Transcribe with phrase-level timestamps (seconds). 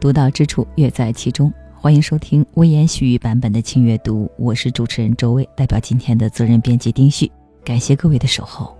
[0.00, 1.52] 独到之处乐在其中。
[1.74, 7.30] 欢迎收听微言细语版本的轻阅读，我是主持人周薇，代表今天的责任编辑丁旭，
[7.64, 8.76] 感谢各位的守候。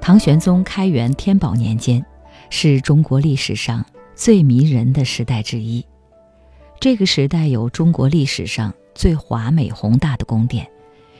[0.00, 2.04] 唐玄宗开元天宝年间，
[2.50, 5.84] 是中国历史上最迷人的时代之一。
[6.78, 10.68] 这个时代有中国历史上最华美宏大的宫殿，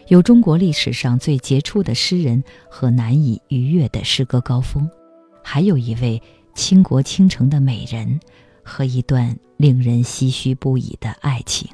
[0.09, 4.89] 有中国历史上最杰出的诗人和难以逾越的诗歌高峰，
[5.43, 6.21] 还有一位
[6.55, 8.21] 倾国倾城的美人。
[8.67, 11.69] 和一段令人唏嘘不已的爱情。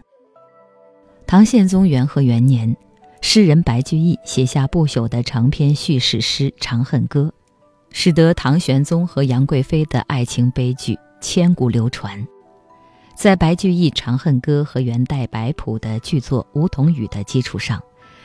[1.25, 2.77] 唐宪宗元和元年，
[3.21, 7.33] 诗人白居易写下不朽的长篇叙事诗《长恨歌》，
[7.93, 12.27] 使得唐玄宗和杨贵妃的爱情悲剧千古流传。
[13.15, 17.80] 在白居易《长恨歌》和元代白朴的剧作《梧桐雨》的基础上，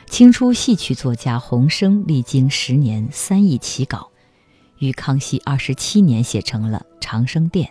[0.09, 4.09] 清初戏曲作家洪升历经十年三易起稿，
[4.85, 7.67] 于康熙二十七年写成了《长生殿》。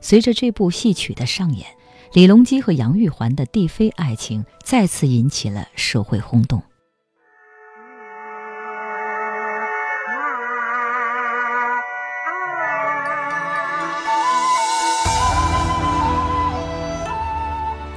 [0.00, 1.66] 随着这部戏曲的上演，
[2.14, 6.62] 李隆基和杨玉环的帝妃爱情再次引起了社会轰动。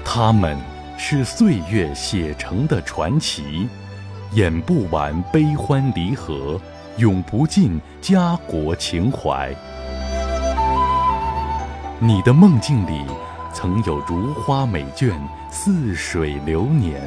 [0.05, 0.55] 他们
[0.95, 3.67] 是岁月写成的传奇，
[4.33, 6.61] 演不完悲欢离合，
[6.97, 9.53] 永不尽家国情怀。
[11.99, 13.03] 你的梦境里，
[13.53, 15.11] 曾有如花美眷，
[15.49, 17.01] 似水流年；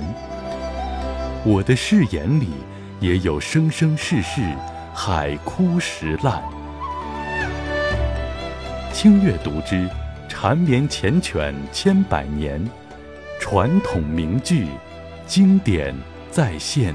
[1.45, 2.51] 我的誓言里，
[2.99, 4.43] 也有生生世世，
[4.93, 6.43] 海枯石烂。
[8.93, 9.89] 清阅读之，
[10.29, 12.61] 缠绵缱绻千百年，
[13.39, 14.67] 传统名句，
[15.27, 15.95] 经典
[16.31, 16.95] 再现。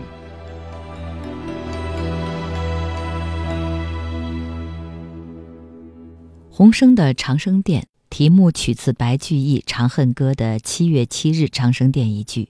[6.61, 7.81] 洪升的《长生殿》。
[8.11, 12.49] 题目取自白居易《长恨歌》的“七月七日长生殿”一句，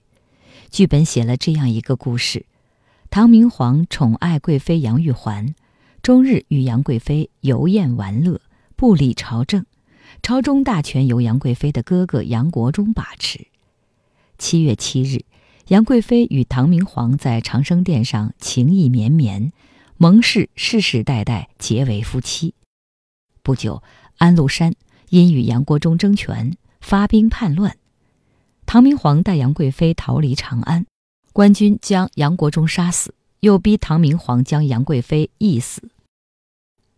[0.70, 2.44] 剧本写了这样一个故事：
[3.08, 5.54] 唐明皇宠爱贵妃杨玉环，
[6.02, 8.42] 终日与杨贵妃游宴玩乐，
[8.76, 9.64] 不理朝政，
[10.22, 13.46] 朝中大权由杨贵妃的哥哥杨国忠把持。
[14.36, 15.24] 七月七日，
[15.68, 19.54] 杨贵妃与唐明皇在长生殿上情意绵绵，
[19.96, 22.52] 盟誓世世代代结为夫妻。
[23.44, 23.82] 不久，
[24.18, 24.74] 安禄山。
[25.10, 27.76] 因与杨国忠争权，发兵叛乱。
[28.64, 30.86] 唐明皇带杨贵妃逃离长安，
[31.34, 35.90] 官军将杨国忠杀死，又逼唐明皇将杨贵妃缢死。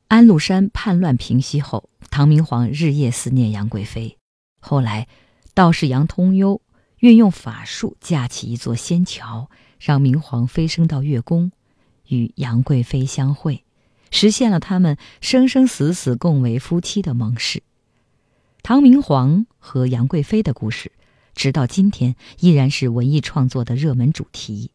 [0.07, 4.17] 安禄山叛乱平息后，唐明皇日夜思念杨贵妃。
[4.61, 5.09] 后来，
[5.53, 6.63] 道士杨通幽
[7.01, 9.51] 运用法术架起一座仙桥，
[9.81, 11.51] 让明皇飞升到月宫，
[12.07, 13.64] 与杨贵妃相会，
[14.15, 17.65] 实现了他们生生死死共为夫妻的盟誓。
[18.63, 20.93] 唐明皇和杨贵妃的故事，
[21.35, 24.71] 直到今天依然是文艺创作的热门主题。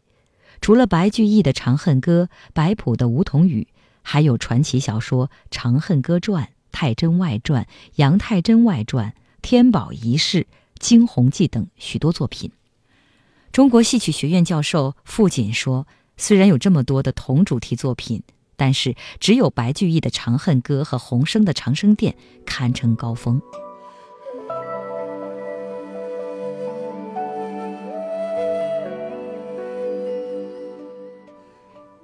[0.60, 3.66] 除了白居易的《长恨歌》、白朴的《梧桐雨》，
[4.02, 7.64] 还有传奇小说《长恨歌传》《太真外传》
[7.96, 9.08] 《杨太真外传》
[9.42, 10.40] 《天宝遗事》
[10.80, 12.52] 《惊鸿记》等许多作品。
[13.54, 18.22] 中国戏曲学院教授傅锦说：“虽然有这么多的同主题作品，
[18.60, 22.14] 但是只有白居易的《长恨歌》和洪升的《长生殿》
[22.46, 23.42] 堪称高峰。”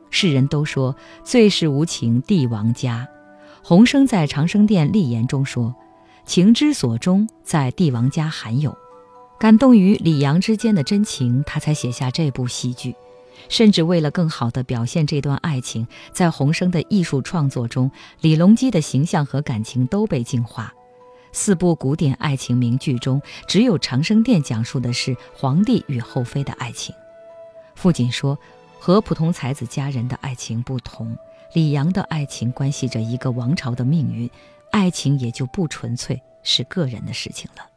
[0.10, 0.96] 世人都说
[1.26, 3.06] 最是无情帝王家，
[3.62, 5.76] 洪升在《长生殿立言》中说
[6.26, 8.74] ：“情之所钟，在帝王家罕有。”
[9.38, 12.96] 感动于李阳之间的真情，他才写下这部戏剧。
[13.50, 17.92] 甚至为了更好地表现这段爱情，在洪升的艺术创作中，
[18.22, 20.74] 李隆基的形象和感情都被净化。
[21.32, 26.94] 四部古典爱情名剧中，只有《长生殿》讲述的是皇帝与后妃的爱情。
[27.76, 28.38] 父亲说。
[28.78, 31.18] 和普通才子佳人的爱情不同，
[31.54, 34.30] 李阳的爱情关系着一个王朝的命运，
[34.70, 37.75] 爱情也就不纯粹是个人的事情了。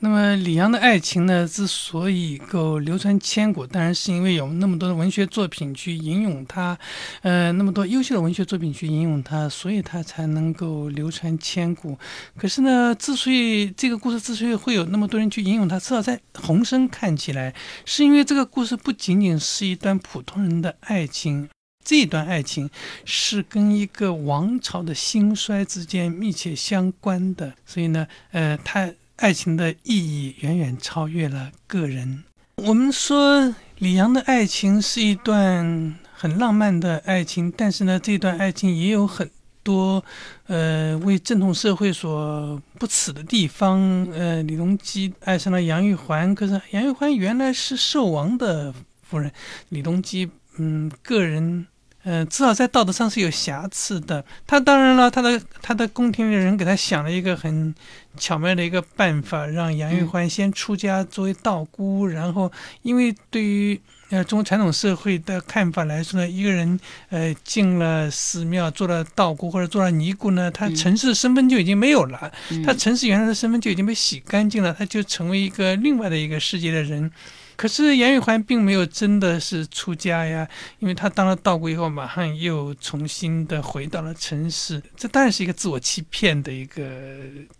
[0.00, 6.78] 那么李阳的爱情呢，之所以够流传千古，当然是因为有那么多的文学作品去引用它，
[7.22, 11.98] 呃，那么多优秀的文学作品去引用它，所以它才能够流传千古。
[12.36, 17.52] 可是呢，之所以这个故事之所以会有那么多人去引用它，至少在洪生看起来，
[17.84, 21.48] 是因为这个故事不仅仅是一段普通人的爱情，
[21.84, 22.70] 这段爱情
[23.04, 28.88] 是跟一个王朝的兴衰之间密切相关的，所以呢，呃，他。
[29.18, 32.22] 爱情的意义远远超越了个人。
[32.56, 39.28] 我们说李阳的爱情是一段很浪漫的爱情，但是呢，这段爱情也有很
[39.64, 40.04] 多
[40.46, 43.80] 呃为正统社会所不耻的地方。
[44.12, 48.72] 呃，李隆基爱上了杨玉环，可是杨玉环原来是寿王的
[49.02, 49.32] 夫人，
[49.70, 51.66] 李隆基嗯个人。
[52.10, 54.24] 嗯，至少在道德上是有瑕疵的。
[54.46, 57.74] 他当然了，他的他的宫廷里人给他想了一个很
[58.16, 62.06] 巧妙的一个办法，让杨玉环先出家作为道姑。
[62.06, 62.50] 然后，
[62.80, 63.78] 因为对于
[64.08, 72.32] 呃中国传统社会的看法来说呢，一个人呃进了寺庙做了道姑或者做了尼姑呢，他城市身份就已经没有了，
[72.64, 77.12] 他城市原来的身份就已经被洗干净了，他就成为一个另外的一个世界的人。
[77.58, 80.46] 可是杨玉环并没有真的是出家呀，
[80.78, 86.80] 因为她当了道姑以后，马上又重新的回到了尘世，这当然是一个自我欺骗的一个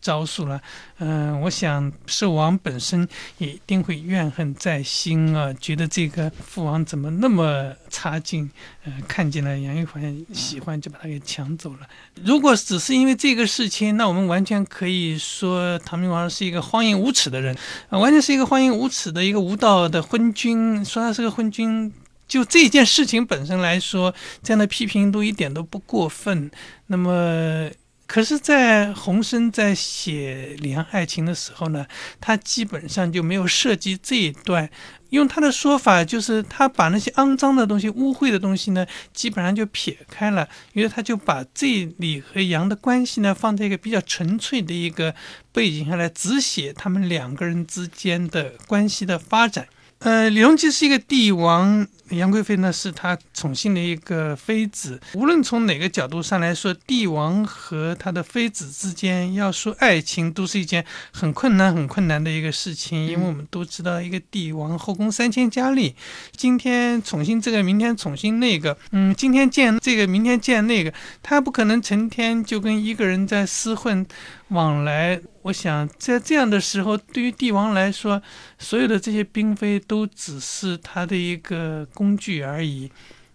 [0.00, 0.62] 招数了。
[0.99, 3.09] 嗯，我想寿王本身
[3.39, 8.49] 也一定会怨恨在心啊，觉得这个父王怎么那么差劲，
[8.85, 11.81] 呃，看见了杨玉环喜欢就把他给抢走了。
[12.23, 17.53] 如果只是因为这个事情，那我们完全可以说唐明皇是一个荒淫无耻的人，
[17.89, 19.88] 啊，完全是一个荒淫无耻的一个无道。
[19.88, 21.93] 的昏君说他是个昏君，
[22.26, 26.50] 就这件事情本身来说，这样的批评都一点都不过分。
[26.87, 27.70] 那么，
[28.06, 31.87] 可是，在洪生在写李阳爱情的时候呢，
[32.20, 34.70] 他基本上就没有涉及这一段。
[35.11, 45.14] 用他的说法，就是他把那些肮脏的东西、污秽的东西呢，基本上就撇开了，因为他就把这里和杨的关系呢，放在一个比较纯粹的一个
[45.50, 49.67] 背景下来，只写他们两个人之间的关系的发展。
[50.00, 51.87] 呃，李隆基是一个帝王。
[52.11, 54.99] 杨贵妃呢是他宠幸的一个妃子。
[55.12, 63.06] 无论从哪个角度上来说，帝王和他的妃子之间要说爱情，都是一件很困难、很困难的一个事情。
[63.06, 65.95] 因为我们都知道，一个帝王后宫三千佳丽，
[66.35, 70.91] 今天宠幸这个，明天宠幸那个，嗯，今天见这个，明天见那个，
[71.23, 74.06] 他不可能成天就跟一个人在厮混
[74.49, 75.21] 往来。
[75.43, 78.21] 我想在这样的时候，对于帝王来说，
[78.59, 81.87] 所有的这些嫔妃都只是他的一个。
[81.95, 82.91] 工具而已。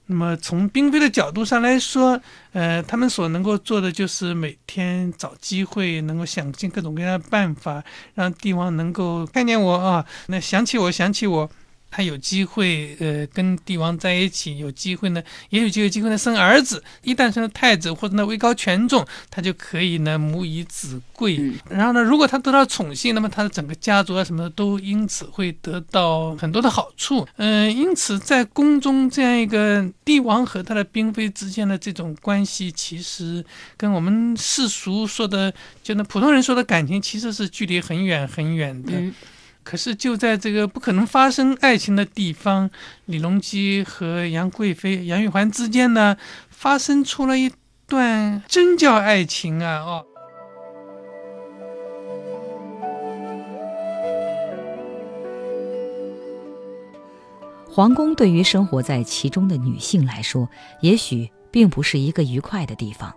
[0.06, 2.20] 那么从嫔妃的角度上来说，
[2.52, 7.84] 呃，他们所能够做的就是每天找机会，能够想尽各种各样的办法，
[8.14, 11.50] 让帝王能够看见我啊，那想起我，想起我。
[11.96, 16.84] 他有机会，呃，跟帝王在一起，有机会呢，也有就有机会呢生儿子。
[17.04, 21.40] 一旦生了太子或者呢位高权重，他就可以呢母以子贵。
[21.70, 27.28] 然后呢，如果他得到宠幸，那么他的整个家族啊什么的都因此会得到很多的好处。
[27.36, 33.46] 嗯，因此在宫中这样一个帝王和他的嫔妃之间的这种关系，其实
[33.78, 35.54] 跟我们世俗说的，
[35.84, 38.92] 就那普通人说的感情，其实是距离很远很远的。
[39.64, 42.70] 可是就在这个不可能发生爱情的地方，
[43.06, 46.18] 李隆基和杨贵妃、杨玉环之间呢，
[46.50, 47.52] 发生出了一
[47.88, 49.80] 段真叫爱情啊！
[49.80, 50.06] 哦，
[57.72, 60.50] 皇宫对于生活在其中的女性来说，
[60.82, 63.16] 也许并不是一个愉快的地方。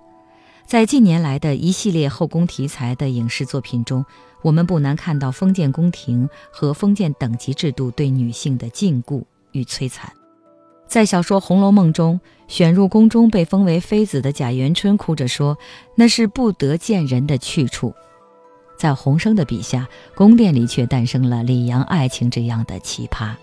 [0.67, 4.05] 在近年来的一系列后宫题材的影视作品中，
[4.43, 10.13] 我们不难看到封建宫廷和封建等级制度对女性的禁锢与摧残。
[10.89, 15.57] 在小说《红楼梦》中，选入宫中被封为妃子的贾元春哭着说
[15.95, 17.95] ：“那是不得见人的去处。”
[18.77, 23.35] 在洪生的笔下，宫殿里却诞生了李阳爱情这样的奇葩。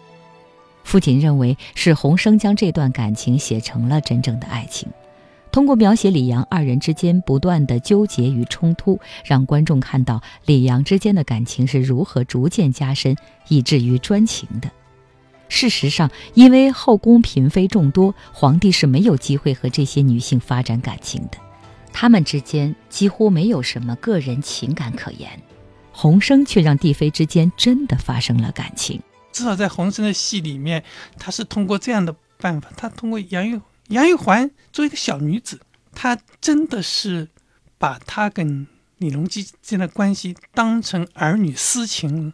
[0.84, 4.90] 父亲认为是洪生将这段感情写成了真正的爱情。
[5.54, 13.16] 通过描写李阳二人之间不断的纠结与冲突，让观众看到李阳之间的感情是如何逐渐加深，
[13.50, 14.72] 以至于专情的。
[15.50, 21.38] 事实上，因为后宫嫔妃众多，皇帝是没有机会和这些女性发展感情的，
[21.94, 25.30] 他们之间几乎没有什么个人情感可言。
[25.92, 29.00] 洪生却让帝妃之间真的发生了感情，
[29.32, 30.84] 至少在洪生的戏里面，
[31.20, 33.62] 他是通过这样的办法，他通过杨玉。
[33.94, 35.60] 杨玉环作为一个小女子，
[35.94, 37.30] 她真的是
[37.78, 38.66] 把她跟
[38.98, 42.34] 李隆基之间的关系当成儿女私情。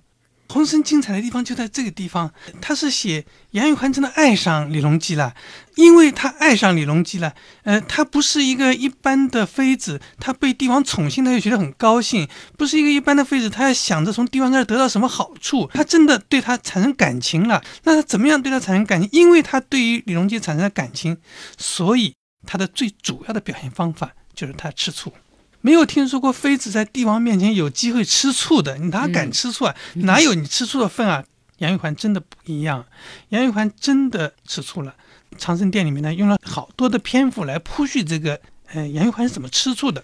[0.52, 5.36] 浑身精彩的地方就在这个地方，他是写杨玉环真的爱上李隆基了，
[5.76, 7.36] 因为他爱上李隆基了。
[7.64, 12.26] 呃，她不是一个一般的妃子，她被帝王宠幸，她就觉得很高兴；
[12.58, 15.70] 不是一个一般的妃子，她要想着从帝王那儿得到什么好处。
[15.72, 17.64] 她真的对他产生感情了。
[17.84, 19.08] 那她怎么样对他产生感情？
[19.12, 21.18] 因为她对于李隆基产生了感情，
[21.60, 22.16] 所以
[22.48, 25.14] 她的最主要的表现方法就是她吃醋。
[25.62, 29.76] 没有听说过妃子在帝王面前有机会吃醋的，你哪敢吃醋啊？
[29.96, 31.24] 哪有你吃醋的份啊？
[31.58, 32.86] 杨玉环真的不一样，
[33.30, 34.96] 杨玉环真的吃醋了。
[35.38, 38.40] 长生殿里面呢，用了好多的篇幅来铺叙这个
[38.74, 40.04] 呃，杨玉环是怎么吃醋的。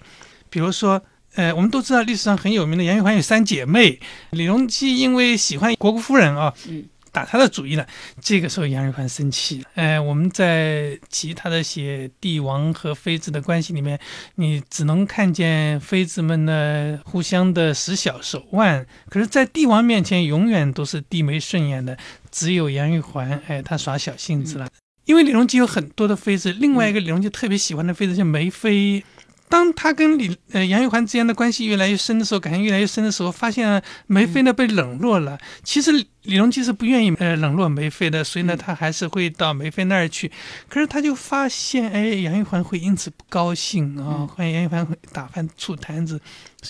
[0.50, 1.02] 比如说，
[1.36, 4.00] 呃，我们都知道历史上很有名的杨玉环有三姐妹，
[4.32, 6.86] 李隆基因为喜欢国国夫人啊，嗯。
[7.16, 7.88] 打他的主意了，
[8.20, 9.70] 这个时候杨玉环生气了。
[9.76, 13.98] 哎，我们在其他的写帝王和妃子的关系里面，
[14.36, 21.98] 你只能看见妃子们呢互相的使小手腕，可是，在帝王面前永远都是低眉顺眼的，
[22.30, 24.68] 只有杨玉环，哎，她耍小性子了。
[25.06, 29.02] 因为李隆基有很多的妃子，另外一个李隆基特别喜欢的妃子叫梅妃。
[29.48, 35.40] 当他跟李呃杨玉环之间的关系越来越深的时候，感情越来越深的时候，发现梅妃呢被冷落了。
[35.64, 36.08] 其实。
[36.26, 40.32] 李隆基是不愿意呃冷落梅妃的，所以呢，他还是会到梅妃那儿去。
[40.68, 46.20] 可是他就发现，哎，杨玉环会因此不高兴啊，欢迎杨玉环会打翻醋坛子。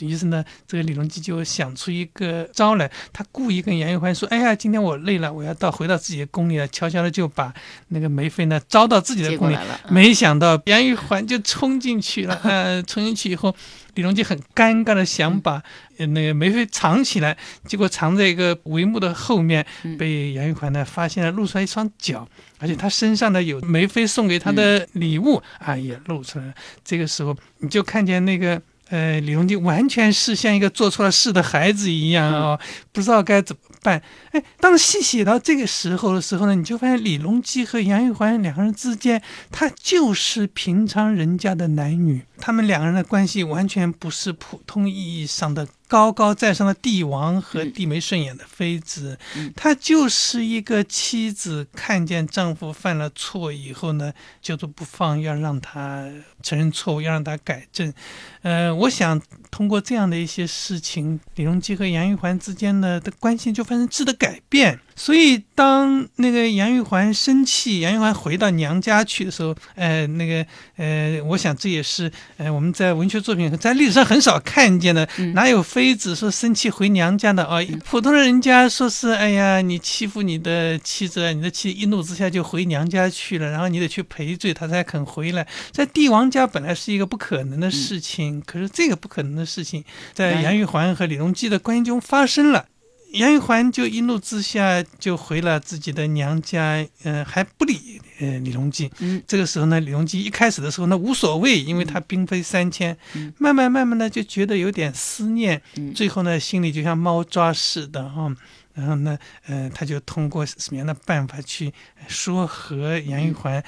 [0.01, 7.53] 于是呢，这个李隆基就想出一个招来，他故意跟杨玉环说：“哎呀，今天我累了，我要到回到自己的宫里了。”悄悄的就把
[7.87, 9.57] 那个梅妃呢招到自己的宫里。
[9.89, 13.55] 没想到杨玉环就冲进去了，呃，冲进去以后。
[13.95, 15.61] 李隆基很尴尬的想把
[15.97, 17.35] 那个梅妃藏起来，
[17.65, 19.65] 结果藏在一个帷幕的后面，
[19.97, 22.27] 被杨玉环呢发现了，露出来一双脚，
[22.59, 26.53] 而且他身上呢有梅妃送给他的礼物啊，也露出来了。
[26.83, 32.59] 这个时候，你就看见那个呃李隆基完全是像一个做错了事的孩子一样啊，
[32.91, 34.01] 不知道该怎么办。
[34.31, 42.21] 哎，当戏写到这个时候的时候呢，你就发现李隆基和杨玉环两个人之间，他就是平常人家的男女。
[42.37, 49.17] 他们两个人的关系完全不是普通意义上的高高在上的帝王和低眉顺眼的妃子，
[49.55, 56.09] 她就是一个妻子，看见丈夫犯了错以后呢，就是不放，要让他
[56.41, 57.93] 承认错误，要让他改正。
[58.41, 59.21] 呃，我想
[59.55, 64.77] 通过这样的一些事情，李隆基和杨玉环之间的的关系就发生质的改变。
[64.97, 70.45] 所以，当那个杨玉环生气，杨玉环回到娘家去的时候，呃，那个，
[70.77, 77.59] 呃，我想这也是，呃，我们在文学作品在历史上很少看见的，哪有妃子说生气回娘家的啊？
[77.83, 85.45] 普通的人家说是，哎呀，你欺负你的妻子，你的妻一怒之下就回娘家去了，然后你得去赔罪，他才肯回来。
[85.71, 89.83] 在帝王家本来是一个不可能的事情，可是这个不可能的事情，
[90.13, 92.65] 在杨玉环和李隆基的关系中发生了。
[93.11, 98.91] 杨玉环就一怒之下就回了自己的娘家，嗯，还不理呃李隆基。
[98.99, 102.97] 嗯，这个时候呢，李隆基一开始的时候呢无所谓，因为他兵非三千。
[103.13, 105.61] 嗯，慢慢慢慢的就觉得有点思念。
[105.77, 108.35] 嗯，最后呢，心里就像猫抓似的哈。
[108.73, 111.73] 然后呢，呃，他就通过什么样的办法去
[112.09, 113.63] 说和杨玉环，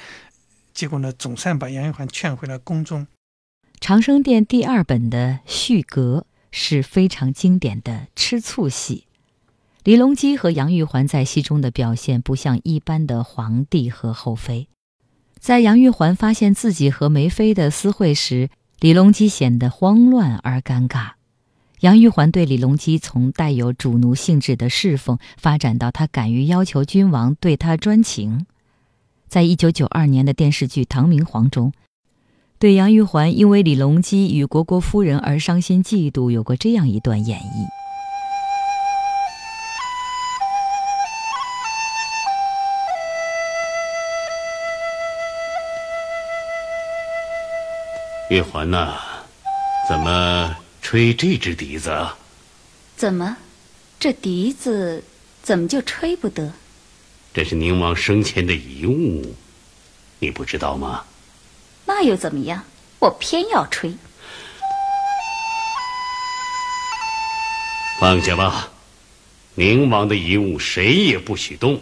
[0.73, 3.03] 结果呢，总算把杨玉环劝回了宫中。
[3.79, 9.05] 《长生殿》第二本的续阁是非常经典的吃醋戏。
[9.83, 14.67] 李隆基和杨玉环在戏中的表现不像一般的皇帝和后妃。
[15.39, 21.11] 在杨玉环发现自己和梅妃的私会时，李隆基显得慌乱而尴尬。
[21.81, 28.47] 杨玉环对李隆基从带有主奴性质的侍奉发展到他敢于要求君王对他专情。
[29.27, 31.71] 在一九九二年的电视剧《唐明皇》中，
[32.59, 37.67] 对杨玉环因为李隆基与虢国夫人而伤心嫉妒有过这样一段演绎。
[48.31, 48.95] 玉环呐，
[49.87, 52.17] 怎么吹这支笛子啊？
[52.95, 53.37] 怎么，
[53.99, 55.03] 这笛子
[55.43, 56.53] 怎么就吹不得？
[57.31, 59.35] 这是宁王生前的遗物，
[60.17, 61.05] 你不知道吗？
[61.87, 62.63] 那又怎么样？
[62.99, 63.95] 我偏要吹。
[67.99, 68.69] 放下吧，
[69.55, 71.81] 宁王的遗物谁也不许动，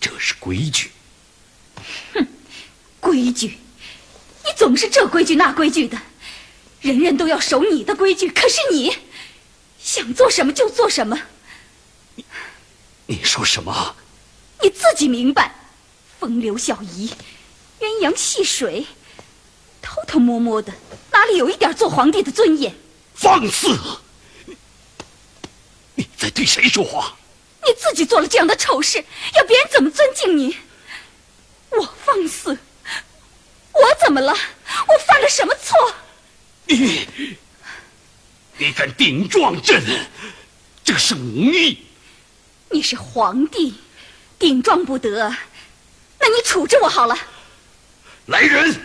[0.00, 0.90] 这是规矩。
[2.12, 2.26] 哼，
[3.00, 3.56] 规矩。
[4.44, 5.96] 你总是这规矩那规矩的，
[6.80, 8.94] 人人都要守你的规矩，可是你
[9.78, 11.18] 想做什么就做什么。
[12.16, 12.24] 你
[13.06, 13.94] 你说什么？
[14.60, 15.54] 你自己明白。
[16.18, 17.10] 风流小姨，
[17.80, 18.86] 鸳鸯戏水，
[19.94, 20.72] 偷偷摸摸的，
[21.12, 22.74] 哪里有一点做皇帝的尊严？
[23.14, 23.78] 放肆！
[25.94, 27.16] 你在对谁说话？
[27.64, 28.98] 你自己做了这样的丑事，
[29.36, 30.56] 要别人怎么尊敬你？
[31.70, 32.58] 我放肆。
[33.72, 34.32] 我怎么了？
[34.32, 35.94] 我犯了什么错？
[36.66, 37.06] 你，
[38.58, 39.80] 你敢顶撞朕，
[40.82, 41.86] 这是忤逆。
[42.70, 43.74] 你是皇帝，
[44.40, 45.08] 顶撞不得，
[46.18, 47.16] 那你处置我好了。
[48.26, 48.80] 来人！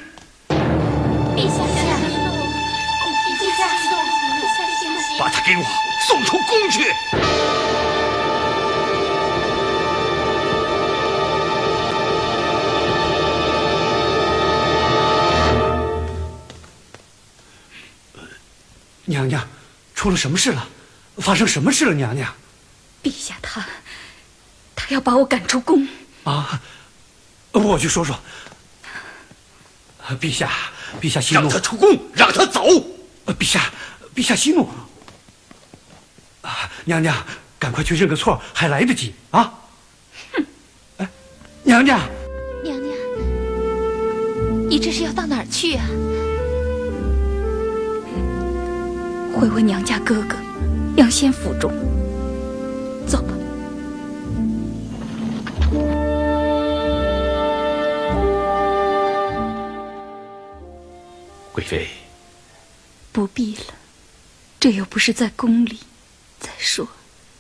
[5.20, 5.64] 把他给我
[6.08, 6.80] 送出宫去。
[19.04, 19.46] 娘娘
[19.94, 20.66] 出了什么事了？
[21.18, 22.34] 发生什么事了娘娘？
[23.04, 23.66] 陛下他
[24.74, 25.86] 他要把我赶出宫。
[26.24, 26.62] 啊
[27.52, 28.18] 我去说说。
[30.22, 30.50] 陛下
[31.02, 31.42] 陛下息怒。
[31.42, 32.64] 让他出宫让他走。
[33.26, 33.70] 陛下
[34.16, 34.70] 陛下息怒。
[36.90, 37.16] 啊，娘娘，
[37.60, 39.54] 赶快去认个错，还来得及啊！
[40.34, 40.44] 哼，
[40.98, 41.08] 哎，
[41.64, 42.00] 娘娘，
[42.64, 42.98] 娘娘，
[44.68, 45.86] 你这是要到哪儿去啊？
[49.36, 50.36] 回我娘家哥哥
[50.98, 51.72] 杨仙府中。
[53.08, 53.34] 走吧。
[61.52, 61.88] 贵妃，
[63.12, 63.62] 不必了，
[64.60, 65.80] 这又不是在宫里。
[66.40, 66.88] 再说，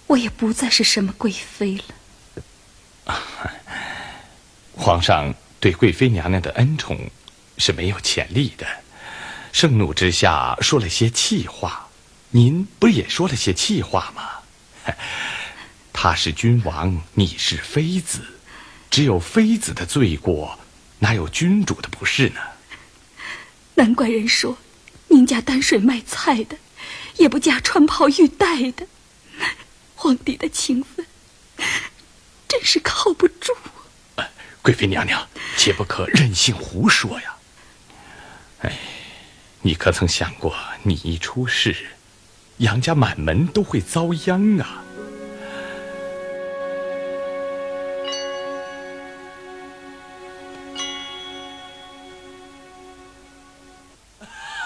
[0.08, 3.15] 我也不再是什么贵妃了。
[4.75, 7.10] 皇上对贵妃娘娘的恩宠
[7.58, 8.65] 是没有潜力的，
[9.51, 11.88] 盛怒之下说了些气话。
[12.32, 14.29] 您不是也说了些气话吗？
[15.91, 18.22] 他是君王，你是妃子，
[18.89, 20.60] 只有妃子的罪过，
[21.00, 22.39] 哪有君主的不是呢？
[23.75, 24.58] 难怪人说，
[25.08, 26.56] 您家担水卖菜的，
[27.20, 28.88] 也不嫁穿袍玉带的。
[29.96, 31.06] 皇帝的情分，
[32.48, 33.54] 真是靠不住。
[34.62, 37.36] 贵妃娘娘，切不可任性胡说呀！
[38.62, 38.78] 哎，
[39.62, 41.76] 你可曾想过，你一出事，
[42.58, 44.84] 杨家满门都会遭殃啊！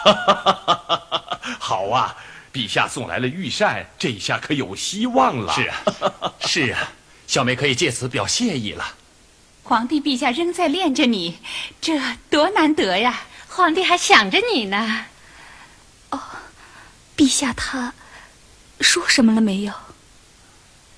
[0.03, 1.57] 哈哈哈哈哈！
[1.59, 2.15] 好啊，
[2.53, 5.51] 陛下送来了御膳，这一下可有希望了。
[5.53, 6.91] 是啊，是啊，
[7.25, 8.85] 小梅可以借此表谢意了。
[9.63, 11.39] 皇帝陛下仍在恋着你，
[11.81, 13.23] 这多难得呀！
[13.47, 15.05] 皇帝还想着你呢。
[16.11, 16.19] 哦，
[17.17, 17.93] 陛下他
[18.81, 19.73] 说什么了没有？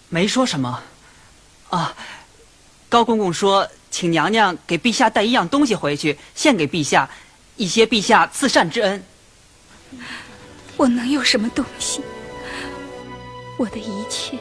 [0.09, 0.83] 没说什么。
[1.69, 1.95] 啊，
[2.89, 7.09] 高公公说，请娘娘给陛下带一样东西回去，献给陛下。
[7.57, 9.01] 以谢陛下赐善之恩，
[10.77, 12.01] 我能有什么东西？
[13.57, 14.37] 我的一切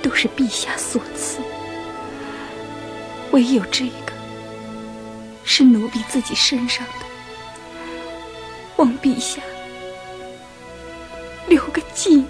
[0.00, 1.40] 都是陛下所赐，
[3.32, 4.12] 唯有这个
[5.42, 7.06] 是奴婢自己身上的。
[8.76, 9.42] 望陛下
[11.48, 12.26] 留个纪念。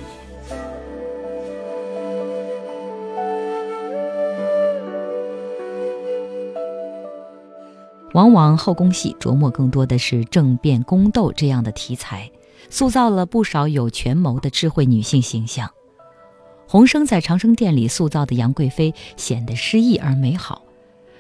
[8.15, 12.31] 往往后宫戏琢磨更多的是政变宫斗这样的题材，
[12.71, 15.71] 塑造了不少有权谋的智慧女性形象。
[16.69, 20.63] 洪生在长生殿里塑造的杨贵妃显得诗意而美好，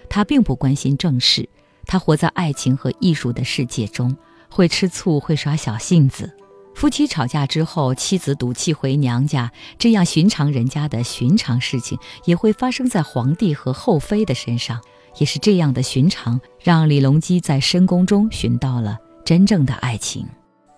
[0.08, 1.48] 她并不关心政事，
[1.86, 4.16] 她活在爱情和艺术的世界中，
[4.50, 6.32] 会吃醋，会耍小性子。
[6.74, 14.80] 夫妻吵架之后，妻子赌气回娘家，这样寻常人家的寻常事情，也会发生在皇帝和后妃的身上。
[15.18, 20.26] 也是这样的寻常，让李隆基在深宫中寻到了真正的爱情。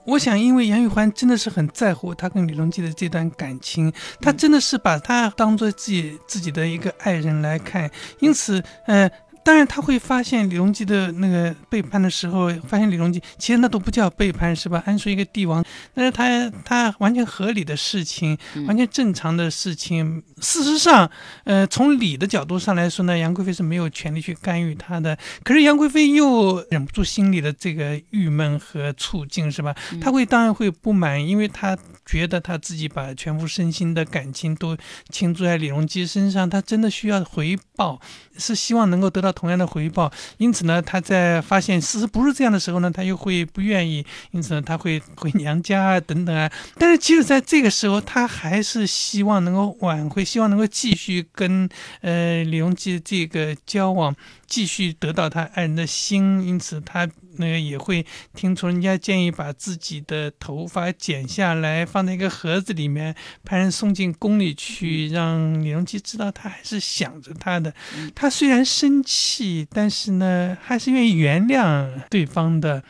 [0.09, 3.93] 我想，因为杨玉环真的是很在乎他跟李隆基的这段感情，
[4.23, 7.91] 他真的是把他当做自己自己的一个爱人来看，
[8.21, 9.11] 因此，呃。
[9.49, 14.83] 当然，他会发现李隆基的那个背叛的时候，发现李隆基其实那都不叫背叛，是吧？
[14.85, 20.23] 安说一个帝王，那是他他完全合理的事情，完全正常的事情。
[20.43, 21.11] 事实上，
[21.45, 25.17] 呃，从理的角度上来说呢，杨贵妃是没有权利去干预他的。
[25.43, 29.75] 可是杨贵妃又忍不住心里的这个郁闷和处境，是吧？
[29.99, 34.77] 他会当然会不满，因为他觉得他自己把全部身心的感情都
[35.09, 37.99] 倾注在李隆基身上，他真的需要回报，
[38.39, 39.29] 是希望能够得到。
[39.39, 46.51] 同样的回报，因此呢，他在发现事实不是这样的时候呢，他又会不愿意，因此呢，他会回娘家啊，等等啊。
[46.77, 51.69] 但是即使在这个时候，他还是希望能够挽回，希望能够继续跟
[52.01, 54.17] 呃李隆基这个交往。
[54.49, 57.07] 继续得到他爱人的心，因此他
[57.39, 67.73] 那个也会听从人家建议，把自己的头发剪下来，放在一个盒子里面，派人送进宫里去，让李隆基知道他还是想着他的。
[68.15, 72.83] 他虽然生气，但是呢，还是愿意原谅对方的。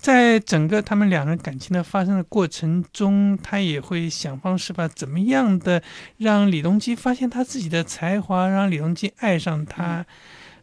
[0.00, 5.82] 在整个他们两人感情的发生的过程中，他也会想方设法，怎么样的
[6.16, 10.06] 让李隆基发现他自己的才华，让李隆基爱上他。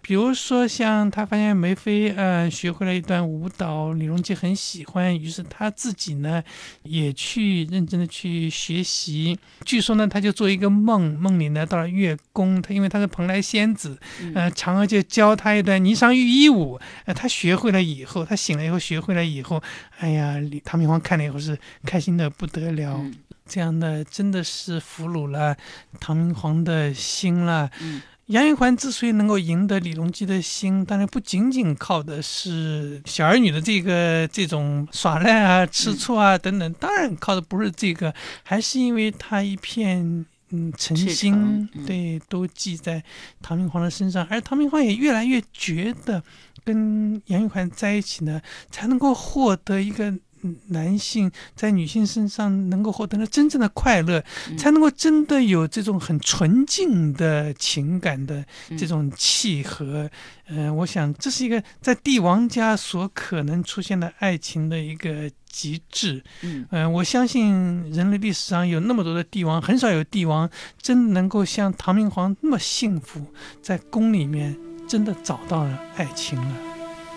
[0.02, 6.44] 比如说，像他发现梅妃，呃，学会了一段舞蹈，李隆基很喜欢，于是他自己呢，
[6.84, 9.38] 也去认真的去学习。
[9.66, 14.00] 据说呢，他就做一个梦，梦里呢到了月宫，他因为他是蓬莱仙子，
[14.34, 19.62] 呃，嫦娥就教他一段霓裳羽衣舞，呃，他学会了以后，他醒了以后学会了以后，
[20.00, 23.00] 哎呀，李唐明皇看了以后是开心的不得了。
[23.46, 25.56] 这样的，真的是俘虏了
[26.00, 27.70] 唐明皇的心了。
[27.82, 38.14] 嗯杨玉环之所以能够赢得李隆基的心，当然不仅仅靠的是小儿女的这个这种耍赖啊、吃醋啊等等，当然靠的不是这个，
[38.44, 43.04] 还是因为他一片嗯诚心，嗯对，都记在
[43.42, 46.24] 唐明皇的身上，而唐明皇也越来越觉得
[46.64, 48.40] 跟杨玉环在一起呢，
[48.70, 50.14] 才能够获得一个。
[50.42, 54.24] 嗯男性在女性身上能够获得了真正的快乐，
[54.58, 58.46] 才能够真的有这种很纯净的情感的
[58.78, 60.10] 这种契合。
[60.48, 66.24] 嗯、我想这是一个在帝王家所可能出现的爱情的一个极致。
[66.42, 70.50] 嗯嗯、我相信人类历史上有那么多的帝王，很少有帝王
[70.82, 73.26] 真能够像唐明皇那么幸福，
[73.62, 76.56] 在宫里面真的找到了爱情了。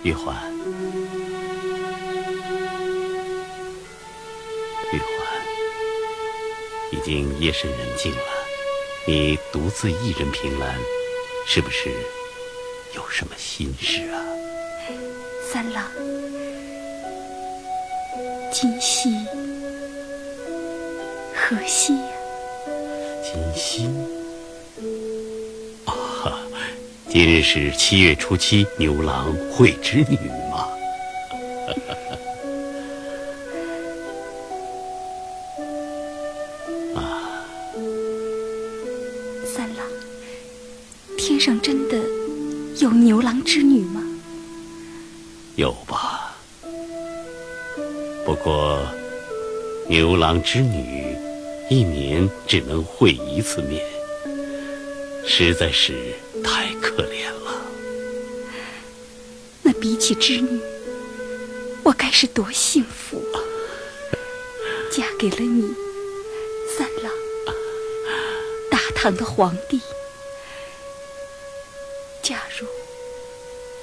[0.03, 0.35] 玉环，
[6.93, 8.19] 已经夜深人静了，
[9.07, 10.79] 你独自一人凭栏，
[11.47, 11.91] 是不是
[12.95, 14.21] 有什么心事啊？
[15.51, 15.91] 三郎，
[18.53, 19.09] 今夕
[21.35, 22.13] 何夕呀、
[23.25, 23.87] 今夕
[25.87, 26.39] 啊，
[27.09, 30.19] 今日是七月初七，牛郎会织女
[49.93, 51.15] 牛郎织女
[51.69, 53.85] 一年只能会一次面，
[55.27, 57.63] 实在是太可怜了。
[59.61, 60.59] 那比起织女，
[61.83, 63.37] 我该是多幸福啊！
[64.91, 65.75] 嫁给了你，
[66.75, 67.13] 三郎，
[68.71, 69.79] 大唐的皇帝。
[72.23, 72.67] 假如，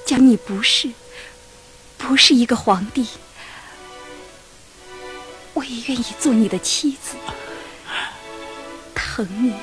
[0.07, 0.89] 假如你不是，
[1.99, 3.05] 不是一个皇帝，
[5.89, 7.15] 愿意做你的妻子，
[8.93, 9.53] 疼你，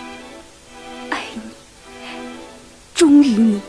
[1.08, 1.40] 爱你，
[2.92, 3.60] 忠于你。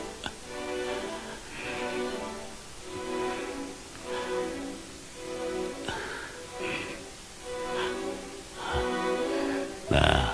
[9.88, 10.28] 那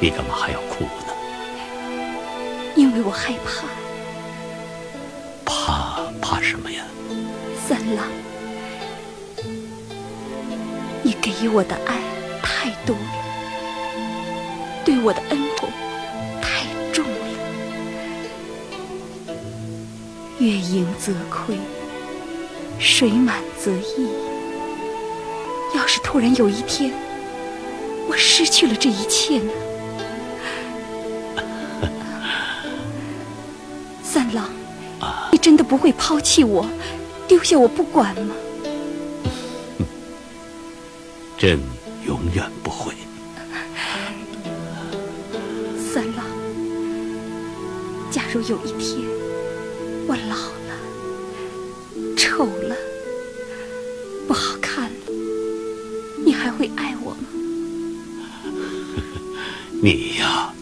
[0.00, 0.90] 你干嘛还要哭呢？
[2.74, 3.66] 因为我害怕。
[3.66, 3.85] 怕
[11.38, 11.98] 给我的爱
[12.42, 13.02] 太多了，
[14.84, 15.68] 对我的恩宠
[16.40, 17.10] 太重了，
[20.38, 21.58] 月盈则亏，
[22.78, 24.08] 水满则溢。
[25.74, 26.90] 要是突然有一天，
[28.08, 29.52] 我失去了这一切呢？
[34.02, 34.48] 三郎。
[35.30, 36.66] 你真的不会抛弃我，
[37.28, 38.34] 丢下我不管吗？
[41.46, 41.60] 朕
[42.04, 42.92] 永远不会。
[45.78, 46.26] 三郎，
[48.10, 48.98] 假如有一天
[50.08, 50.34] 我老
[50.66, 50.74] 了、
[52.16, 52.74] 丑了、
[54.26, 54.96] 不好看了，
[56.24, 57.28] 你还会爱我吗？
[59.80, 60.52] 你呀，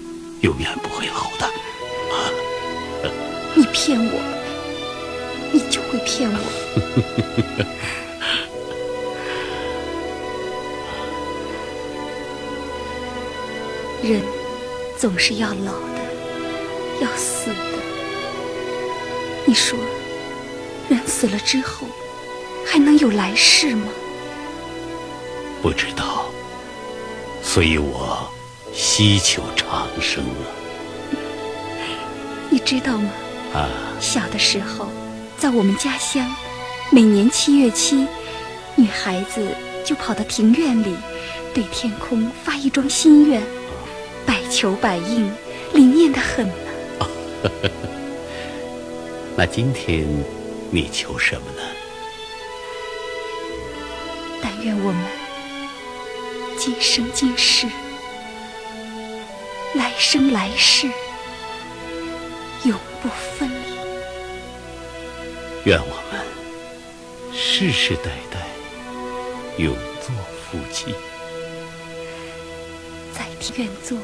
[0.43, 1.51] 永远不会老的。
[3.55, 4.21] 你骗我，
[5.51, 6.39] 你就会骗我。
[14.05, 14.21] 人
[14.99, 17.55] 总是要老的，要死的。
[19.47, 19.79] 你说，
[20.91, 21.87] 人死了之后
[22.67, 23.87] 还能有来世吗？
[25.63, 26.27] 不知道，
[27.43, 28.31] 所以我
[28.75, 30.45] 希求长生啊。
[32.51, 33.11] 你知道吗？
[33.55, 33.69] 啊，
[34.01, 34.89] 小的时候，
[35.39, 36.31] 在我们家乡，
[36.91, 38.07] 每年七月七，
[38.77, 40.95] 女孩子就跑到庭院里，
[41.55, 43.64] 对天空发一桩心愿，百
[44.55, 45.29] 求百应，
[45.73, 46.55] 灵验的很呢。
[49.37, 50.07] 那今天
[50.71, 51.63] 你求什么呢？
[54.41, 55.05] 但愿我们
[56.57, 57.67] 今生今世，
[59.75, 60.87] 来生来世，
[62.63, 63.75] 永不分离。
[65.65, 66.25] 愿我们
[67.33, 68.47] 世世代代
[69.59, 70.15] 永做
[70.47, 70.95] 夫妻。
[73.13, 73.99] 在天愿做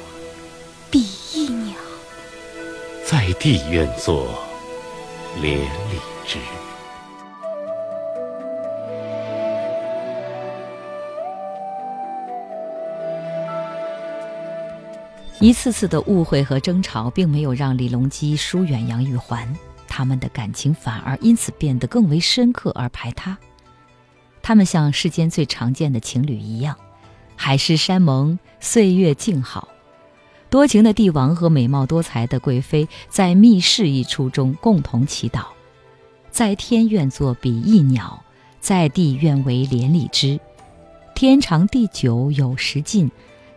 [3.11, 4.39] 在地愿做
[5.43, 6.39] 连理枝。
[15.41, 19.53] 一次次的误会和争吵，并没有让李隆基疏远杨玉环，
[19.89, 23.37] 他们的感情反而因此变得更为深刻而排他。
[24.41, 26.77] 他们像世间最常见的情侣一样，
[27.35, 29.67] 海誓山盟，岁月静好。
[30.51, 35.45] 多情的帝王和美貌多才的贵妃在密室一出中共同祈祷：
[36.31, 38.21] 在天愿作比翼鸟，
[38.59, 40.41] 在地愿为连理枝。
[41.15, 43.09] 天长地久有时尽，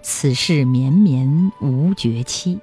[0.04, 2.60] 此事绵绵无绝期。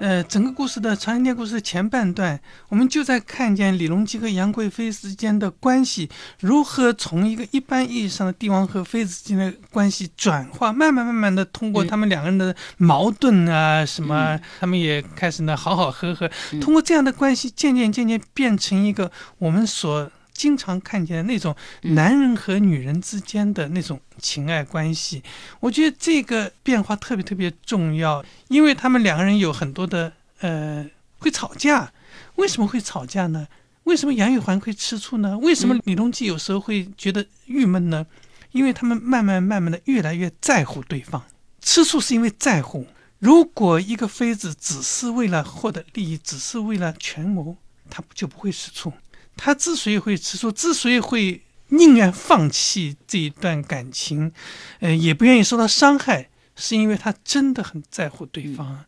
[0.00, 16.28] 呃，整个故事的长生殿故事前半段，我们就在看见李隆基和杨贵妃之间的关系如何从一个一般意义上的帝王和妃子之间的关系转化，慢慢慢慢的通过他们两个人的矛盾啊，什么，他们也开始呢好好和和，
[16.60, 20.10] 通过这样的关系，渐渐渐渐变成一个我们所。
[20.34, 25.22] 经常看见的那种男人和女人之间的那种情爱关系，
[25.60, 30.84] 我觉得这个变化特别特别重要，因为他们两个人有很多的呃
[31.18, 31.92] 会吵架，
[32.34, 33.46] 为什么会吵架呢？
[33.84, 35.38] 为什么杨玉环会吃醋呢？
[35.38, 38.04] 为什么李隆基有时候会觉得郁闷呢？
[38.52, 41.22] 因为他们慢慢慢慢的越来越在乎对方，
[41.60, 42.86] 吃醋是因为在乎。
[43.18, 47.56] 如果一个妃子只是为了获得利益，只是为了权谋，
[47.88, 48.92] 他就不会吃醋。
[49.36, 54.32] 他之所以会吃醋，之所以会宁愿放弃这一段感情，
[54.80, 58.84] 呃，也不愿意受到伤害，是因为他真的很在乎对方。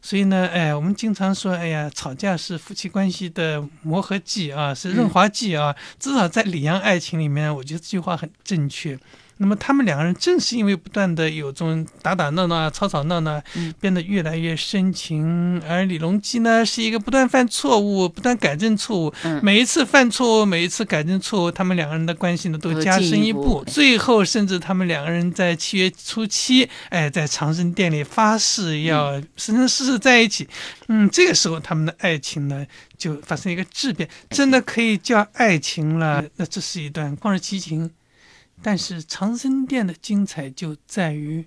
[0.00, 5.74] 所以呢，哎，我们经常说，哎呀，吵架是夫妻关系的磨合剂啊，是润滑剂啊。
[5.98, 8.96] 至少在李阳爱情里面，我觉得这句话很正确。
[9.38, 13.40] 那么他们两个人正是因为不断的有这种打打闹闹、吵吵闹闹，
[13.80, 15.62] 变得越来越深情。
[15.66, 23.64] 而李隆基呢，是一个不断犯错误、不断改正错误，每一次犯错误、每一次改正错误，他们两个人的关系呢都加深一步。
[23.66, 30.48] 最后，甚至他们两个人在七月初七，哎，在长生殿里发誓要生生世世在一起。
[30.88, 36.24] 嗯，这个时候他们的爱情呢就发生一个质变，真的可以叫爱情了。
[36.36, 37.90] 那这是一段旷日激情。
[38.62, 41.46] 但是长生殿的精彩就在于，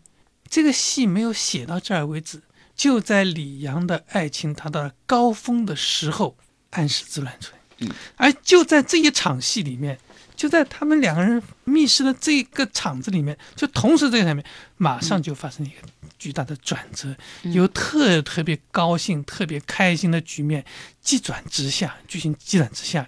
[0.49, 2.41] 这个戏没有写到这儿为止，
[2.75, 6.37] 就在李阳的爱情达到了高峰的时候，
[6.71, 9.97] 安史之乱出嗯，而就在这一场戏里面，
[10.35, 14.45] 就在他们两个人密室的这个场子里面，就同时这个里面，
[14.77, 15.75] 马上就发生一个
[16.17, 20.63] 巨大的转折，由特特别高兴、特别开心的局面，
[21.01, 23.07] 急转直下，剧情急转直下。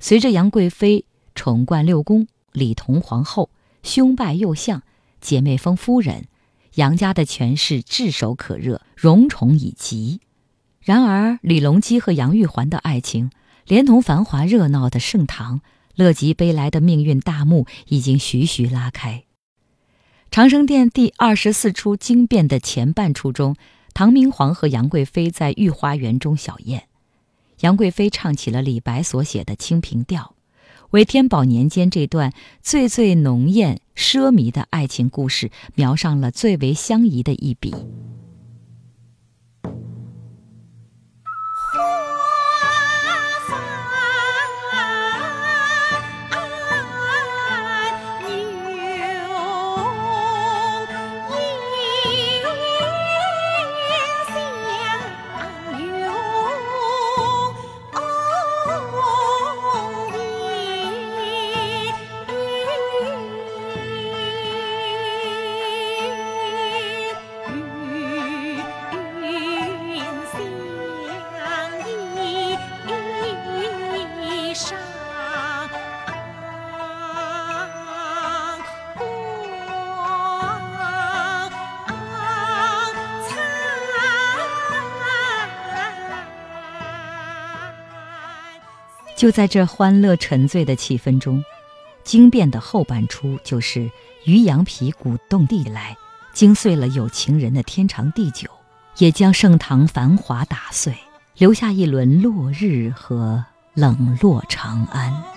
[0.00, 2.26] 随着杨贵妃宠冠六宫。
[2.56, 3.50] 李同皇后、
[3.82, 4.82] 兄拜右相、
[5.20, 6.24] 姐妹封夫人，
[6.76, 10.20] 杨家的权势炙手可热，荣宠已极。
[10.80, 13.30] 然而，李隆基和杨玉环的爱情，
[13.66, 15.60] 连同繁华热闹的盛唐，
[15.96, 19.24] 乐极悲来的命运大幕，已经徐徐拉开。
[20.30, 23.54] 长生殿第二十四出惊变的前半出中，
[23.92, 26.88] 唐明皇和杨贵妃在御花园中小宴，
[27.60, 30.32] 杨贵妃唱起了李白所写的《清平调》。
[30.96, 32.32] 为天宝年间这段
[32.62, 37.74] 最最浓艳奢靡的爱情故事描上了最为相宜的一笔。
[89.26, 91.44] 就在这欢乐沉醉的气氛中，
[92.04, 93.90] 惊变的后半出就是
[94.24, 95.96] 渔阳鼙鼓动地来，
[96.32, 98.48] 惊碎了有情人的天长地久，
[98.98, 100.96] 也将盛唐繁华打碎，
[101.38, 105.35] 留下一轮落日和冷落长安。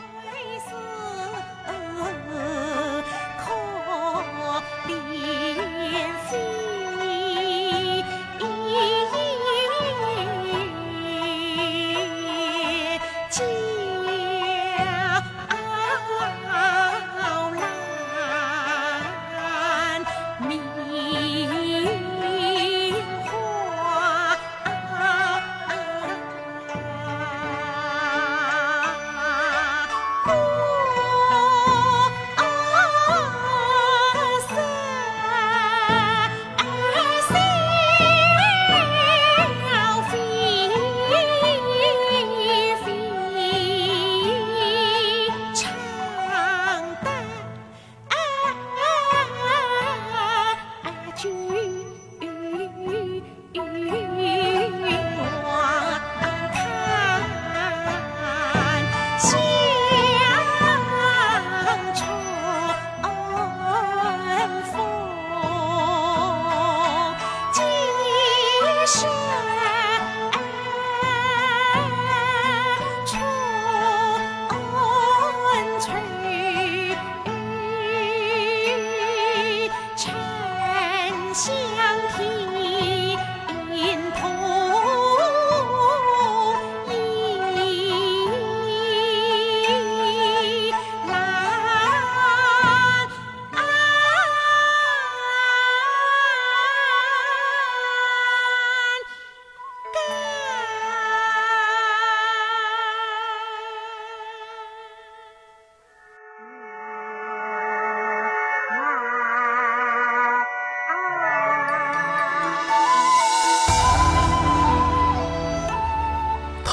[81.39, 81.68] she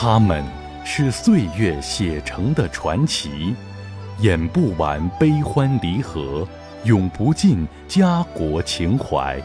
[0.09, 0.45] 他们
[0.85, 3.57] 是岁月写成的传奇，
[4.21, 6.47] 演不完悲欢离合，
[6.85, 9.37] 永不尽家国情怀。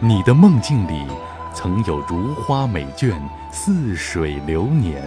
[0.00, 1.06] 你的梦境里，
[1.54, 3.14] 曾有如花美眷，
[3.50, 5.00] 似水流年；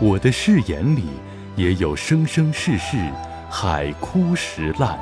[0.00, 1.04] 我的誓言里，
[1.54, 2.96] 也有生生世世，
[3.50, 4.98] 海枯石烂。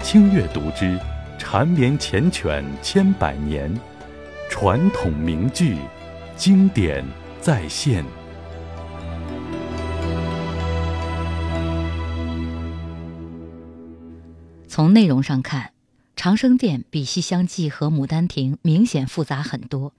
[0.00, 0.96] 清阅读之，
[1.36, 3.68] 缠绵缱绻千百年，
[4.52, 5.78] 传统名句，
[6.36, 7.02] 经典
[7.40, 8.04] 再现。
[14.68, 15.68] 从内容上看，
[16.14, 19.94] 《长生殿》比《西厢记》和《牡丹亭》明显复杂很多，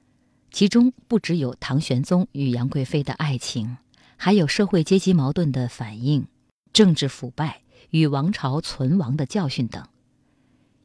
[0.51, 3.77] 其中不只有唐玄宗与杨贵妃的爱情，
[4.17, 6.27] 还有社会阶级矛盾的反映、
[6.71, 9.83] 政治腐败与王朝存亡的教训等。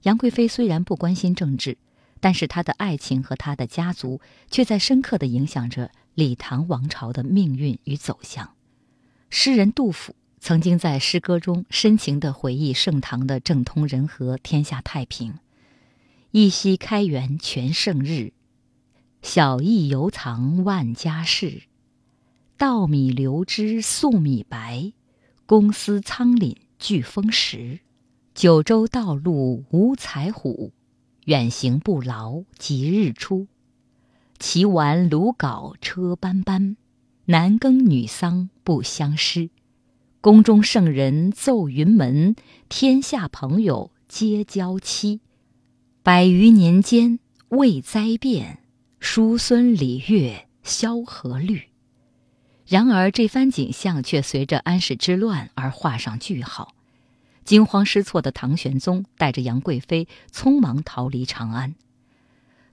[0.05, 1.77] 杨贵妃虽然不关心政治，
[2.21, 8.55] 但是他的爱情和他的家族却在深刻地影响着李唐王朝的命运与走向。
[9.31, 15.39] 诗人杜甫曾经在诗歌中深情地回忆盛唐的政通人和、天下太平。
[16.31, 18.33] 一夕开元全盛日，
[19.23, 21.63] 小邑犹藏万家事。
[22.57, 24.93] 稻米流脂粟米白，
[25.47, 27.81] 公私仓廪俱丰实。
[28.35, 30.73] 九州道路无柴虎，
[31.29, 33.49] 远行不劳即日出。
[34.39, 36.79] 岐丸鲁缟车班班，
[37.27, 39.51] 男耕女桑不相失。
[40.23, 42.35] 宫中圣人奏云门，
[42.71, 45.21] 天下朋友皆交妻。
[46.03, 47.19] 百余年间
[47.51, 48.61] 未灾变，
[48.99, 51.65] 叔孙礼乐萧何律。
[52.67, 56.75] 然而这番景象却随着安史之乱而画上句号。
[57.49, 61.75] 惊慌失措的唐玄宗带着杨贵妃匆忙逃离长安。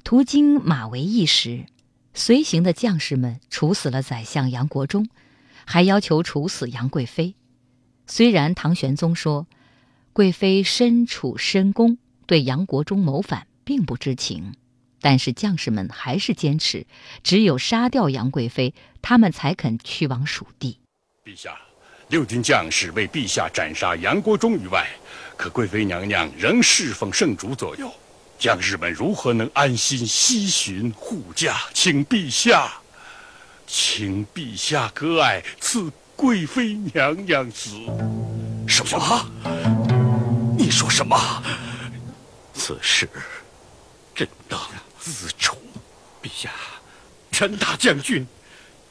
[0.04, 1.66] 途经马嵬驿时，
[2.14, 5.08] 随行的将士们处死了宰相杨国忠，
[5.64, 7.36] 还要求处死杨贵妃。
[8.06, 9.48] 虽然唐玄宗说，
[10.12, 14.56] 贵妃身处深宫，对杨国忠谋反并不知情，
[15.00, 16.86] 但是将士们还是坚持，
[17.24, 20.82] 只有杀掉杨贵妃，他们才肯去往蜀地。
[21.24, 21.58] 陛下。
[22.10, 24.88] 六军将士为陛下斩杀杨国忠于外，
[25.36, 27.92] 可贵妃娘娘仍侍奉圣主左右，
[28.38, 31.62] 将士们如何能安心西巡护驾？
[31.74, 32.72] 请陛下，
[33.66, 37.72] 请陛下割爱，赐贵妃娘娘死。
[38.68, 39.32] 什么？
[40.58, 41.44] 你说什么？
[42.54, 43.10] 此事
[44.14, 44.60] 朕当
[45.00, 45.58] 自处。
[46.22, 46.52] 陛下，
[47.32, 48.26] 陈大将军，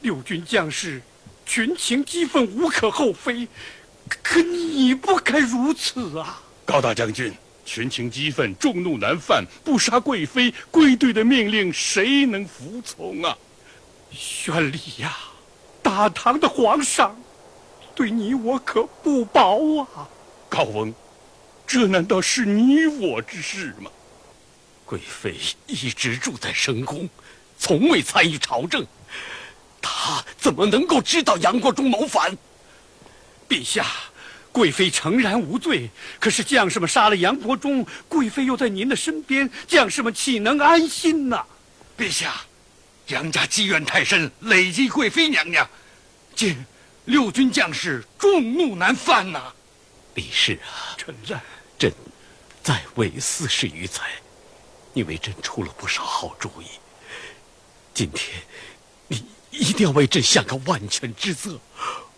[0.01, 1.01] 六军将士。
[1.45, 3.47] 群情激愤，无可厚非，
[4.23, 6.41] 可你不该如此啊！
[6.65, 7.31] 高大将军，
[7.63, 13.37] 群情激愤，众怒难犯，不杀贵妃，归队的命令谁能服从啊？
[14.11, 15.15] 宣礼呀，
[15.81, 17.15] 大唐的皇上，
[17.93, 20.09] 对你我可不薄啊！
[20.49, 20.93] 高翁，
[21.67, 23.91] 这难道是你我之事吗？
[24.85, 25.35] 贵妃
[25.67, 27.09] 一直住在深宫，
[27.57, 28.85] 从未参与朝政。
[30.05, 32.37] 他怎么能够知道杨国忠谋反？
[33.49, 33.87] 陛下，
[34.51, 35.89] 贵妃诚然无罪，
[36.19, 41.43] 可是将士们杀了杨国忠，贵妃又在您的身边，将士们岂能安心呢？
[41.97, 42.35] 陛下，
[43.07, 45.67] 杨家积怨太深，累积贵妃娘娘，
[46.35, 46.63] 今
[47.05, 49.51] 六军将士众怒难犯呐。
[50.13, 51.41] 李氏啊，臣在，
[51.79, 51.91] 朕
[52.61, 54.03] 在位四十余载，
[54.93, 56.65] 你为朕出了不少好主意。
[57.91, 58.74] 今天，你。
[59.57, 61.59] 一定要为朕想个万全之策，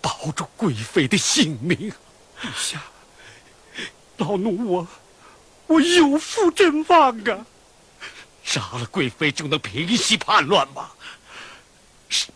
[0.01, 1.91] 保住贵妃的性命。
[2.41, 2.83] 陛下，
[4.17, 4.87] 老奴我，
[5.67, 7.45] 我有负朕望啊！
[8.43, 10.89] 杀了贵妃就能平息叛乱吗？
[12.09, 12.27] 杀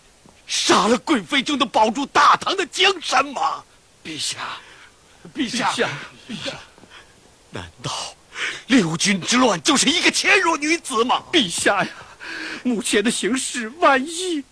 [0.48, 3.64] 杀了贵妃就能保住大唐的江山吗？
[4.04, 4.58] 陛下，
[5.34, 5.72] 陛下，
[6.28, 6.54] 陛下，
[7.52, 7.92] 难道
[8.68, 11.24] 六军之乱就是一个纤弱女子吗？
[11.32, 11.90] 陛下呀，
[12.64, 14.44] 目前的形势，万一……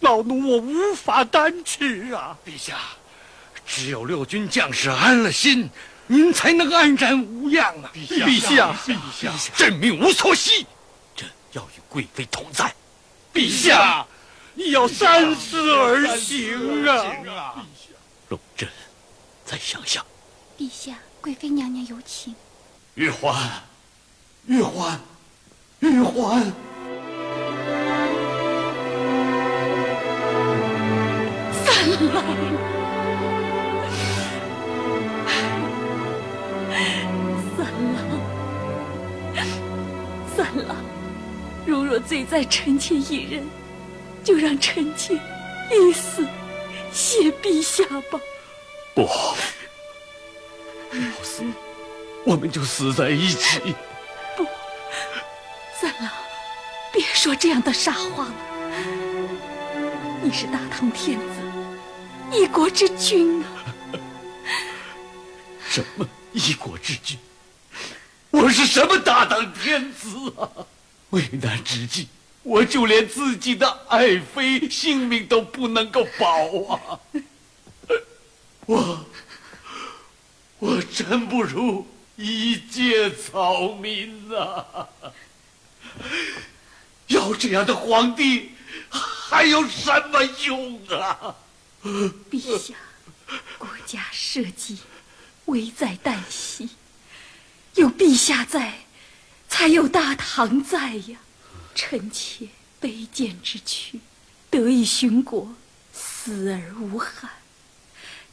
[0.00, 2.36] 老奴我无法担持啊！
[2.44, 2.78] 陛下，
[3.66, 5.68] 只有六军将士安了心，
[6.06, 7.90] 您才能安然无恙啊！
[7.94, 10.66] 陛下，陛下，朕命无所惜，
[11.14, 12.74] 朕要与贵妃同在。
[13.32, 14.06] 陛下，
[14.54, 17.64] 你要三思而行啊！
[18.28, 18.68] 容朕
[19.44, 20.04] 再想想。
[20.58, 22.34] 陛下，贵妃娘娘有请。
[22.94, 23.62] 玉环，
[24.46, 24.98] 玉环，
[25.80, 26.52] 玉环。
[32.08, 32.24] 郎，
[37.56, 37.98] 三郎，
[40.34, 40.76] 三郎，
[41.66, 43.46] 如若罪在臣妾一人，
[44.24, 45.14] 就让臣妾
[45.70, 46.26] 一死，
[46.92, 48.18] 谢陛下吧。
[48.94, 49.02] 不，
[50.92, 51.42] 要死，
[52.24, 53.74] 我们就死在一起。
[54.36, 54.46] 不，
[55.78, 56.10] 三郎，
[56.92, 58.34] 别说这样的傻话了。
[60.22, 61.24] 你是大唐天子，
[62.32, 63.74] 一国之君啊！
[65.68, 67.18] 什么一国之君？
[68.30, 70.08] 我是什么大唐天子
[70.38, 70.48] 啊？
[71.10, 72.06] 危难之际，
[72.44, 77.00] 我就连自己的爱妃性命都不能够保啊！
[78.66, 79.04] 我，
[80.60, 84.64] 我真不如一介草民呐！
[87.08, 88.52] 要这样的皇帝，
[88.88, 91.34] 还有什么用啊？
[91.82, 92.74] 陛下，
[93.58, 94.78] 国家社稷
[95.46, 96.68] 危在旦夕，
[97.74, 98.80] 有陛下在。
[99.52, 101.18] 才有大唐在呀，
[101.74, 102.48] 臣妾
[102.80, 104.00] 卑贱之躯，
[104.48, 105.54] 得以殉国，
[105.92, 107.28] 死而无憾。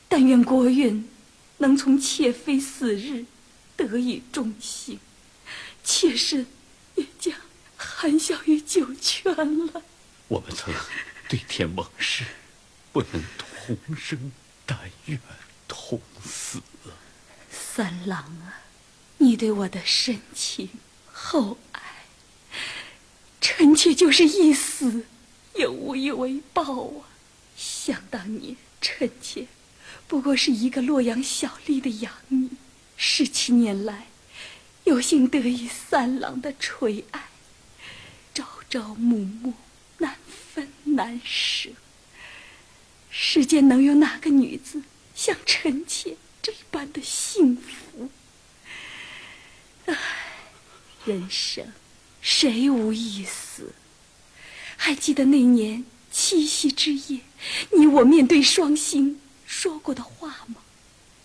[0.07, 1.09] 但愿国运
[1.57, 3.25] 能从妾妃死日
[3.75, 4.99] 得以中兴，
[5.83, 6.45] 妾身
[6.95, 7.33] 也将
[7.75, 9.33] 含笑于九泉
[9.65, 9.81] 了。
[10.27, 10.73] 我们曾
[11.27, 12.23] 对天盟誓，
[12.97, 14.31] 不能同生，
[14.65, 14.75] 但
[15.05, 15.19] 愿
[15.67, 16.63] 同死。
[17.51, 18.61] 三郎啊，
[19.19, 20.67] 你对我的深情。
[21.13, 21.81] 厚爱，
[23.39, 25.05] 臣妾就是一死，
[25.53, 27.05] 也无以为报啊！
[27.55, 29.45] 想当年，臣妾
[30.07, 32.49] 不过是一个洛阳小吏的养女，
[32.95, 34.07] 十七年来，
[34.85, 37.27] 有幸得以三郎的垂爱，
[38.33, 39.53] 朝朝暮暮，
[39.99, 40.17] 难
[40.55, 41.69] 分难舍。
[43.19, 44.83] 世间能有哪个女子
[45.15, 48.11] 像臣妾这般的幸福？
[49.87, 49.97] 唉。
[51.03, 51.73] 人生，
[52.21, 53.73] 谁无一死？
[54.75, 57.21] 还记得那年七夕之夜，
[57.71, 60.57] 你我面对双星说过的话吗？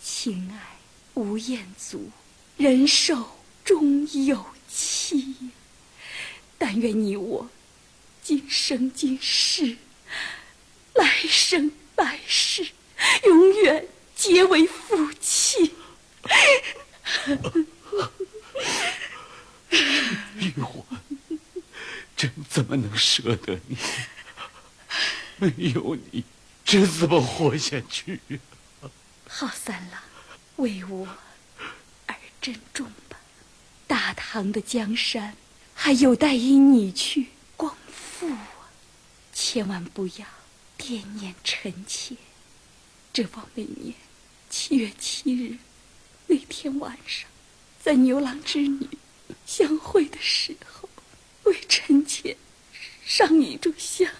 [0.03, 0.78] 情爱
[1.12, 2.11] 无厌足，
[2.57, 5.34] 人寿终有期。
[6.57, 7.51] 但愿你我，
[8.22, 9.76] 今生今世，
[10.95, 12.66] 来生来世，
[13.24, 15.74] 永远结为夫妻。
[20.36, 20.84] 玉环，
[22.16, 23.76] 朕怎么能舍得你？
[25.36, 26.24] 没有你，
[26.64, 28.20] 朕怎么活下去？
[29.28, 30.01] 好三郎，
[30.57, 31.09] 为我
[32.07, 33.16] 而珍重吧。
[33.86, 35.36] 大唐的江山
[35.74, 38.70] 还有待于你去光复啊！
[39.32, 40.26] 千万不要
[40.83, 42.16] 惦念臣妾。
[43.12, 43.95] 这望每年
[44.51, 45.57] 七月七日
[46.26, 47.30] 那天晚上，
[47.80, 48.89] 在牛郎织女。
[49.47, 50.89] 相会的时候，
[51.45, 52.37] 为臣妾
[53.05, 54.11] 上一炷香。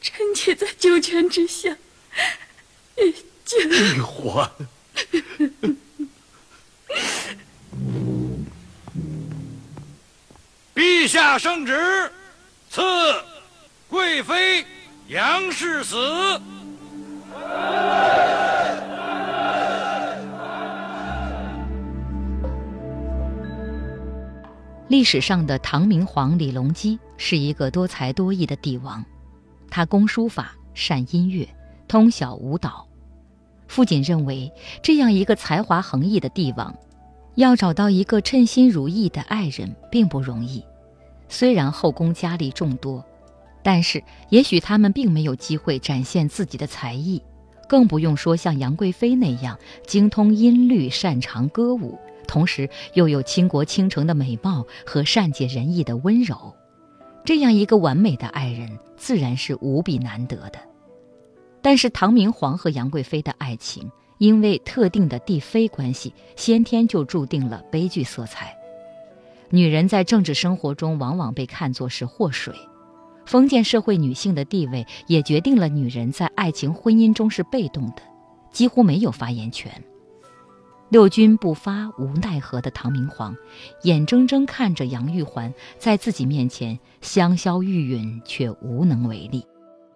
[0.00, 1.76] 臣妾在九泉之下，
[2.96, 3.12] 也
[3.44, 4.50] 就玉环。
[10.74, 12.12] 陛下圣旨，
[12.70, 12.80] 赐
[13.88, 14.64] 贵妃
[15.06, 15.96] 杨氏死。
[24.88, 29.04] 历史上的唐明皇李隆基是一个多才多艺的帝王，
[29.68, 31.46] 他工书法，善音乐，
[31.86, 32.86] 通晓舞蹈。
[33.68, 34.50] 父亲认为，
[34.82, 36.74] 这样一个才华横溢的帝王，
[37.34, 40.64] 要找到一个称心如意的爱人并不容易。
[41.28, 43.04] 虽然后宫佳丽众多，
[43.64, 47.20] 但是也许他们并没有机会展现自己的才艺，
[47.66, 51.98] 更不用说像杨贵妃那样精通音律、擅长歌舞。
[52.26, 56.54] 同时又有倾国倾城的美貌和善解人意的温柔，
[57.24, 60.58] 这样一个完美的爱人自然是无比难得的。
[61.62, 68.54] 但是唐明皇和杨贵妃的爱情，因为特定的帝妃关系，先天就注定了悲剧色彩。
[69.50, 72.54] 女人在政治生活中往往被看作是祸水，
[73.26, 78.02] 封建社会女性的地位也决定了女人在爱情婚姻中是被动的，
[78.52, 79.82] 几乎没有发言权。
[80.90, 83.34] 六军不发，无奈何的唐明皇，
[83.82, 89.44] 眼睁睁看着杨玉环在自己面前香消玉殒，却无能为力。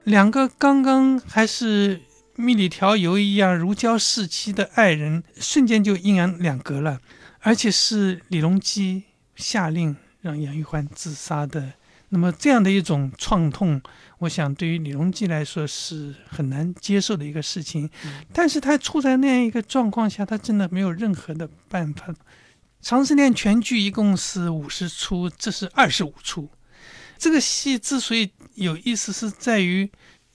[0.04, 2.00] 两个刚刚还是
[2.34, 7.00] 蜜里调油一样如胶似漆的爱人，瞬间就阴阳两隔了。
[7.40, 9.04] 而且是李隆基
[9.36, 11.74] 下令让杨玉环自杀的。
[12.10, 13.80] 那么这样的一种创痛，
[14.18, 17.88] 我想对于李隆基来说是很难接受的一个事情。
[18.32, 22.14] 但是他处在那样一个状况下，他真的没有任何的办法。
[22.80, 26.48] 长生殿全剧一共是五十出，这是二十五出，
[27.18, 29.90] 这个戏之所以有意思，是在于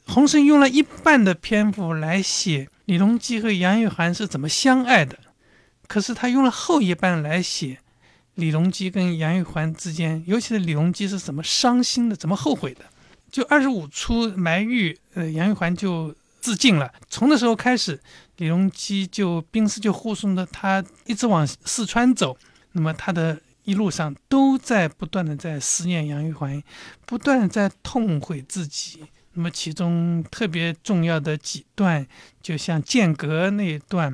[0.06, 5.18] 洪生用了一半的篇幅来写李隆基和杨玉环是怎么相爱的，
[5.88, 7.80] 可是他用了后一半来写
[8.36, 12.86] 李隆基跟杨玉环之间，尤其是李隆基是怎么伤心的，怎么后悔的。
[13.32, 16.94] 就二十五出埋玉，呃，杨玉环就自尽了。
[17.10, 18.00] 从那时候开始，
[18.38, 22.38] 李隆基就兵士就护送着他一直往四川走，
[22.72, 23.40] 那么他的。
[23.66, 26.62] 一路上都在不断的在思念杨玉环，
[27.06, 29.06] 不断的在痛悔自己。
[29.32, 32.06] 那么其中特别重要的几段，
[32.42, 34.14] 就像剑阁那一段，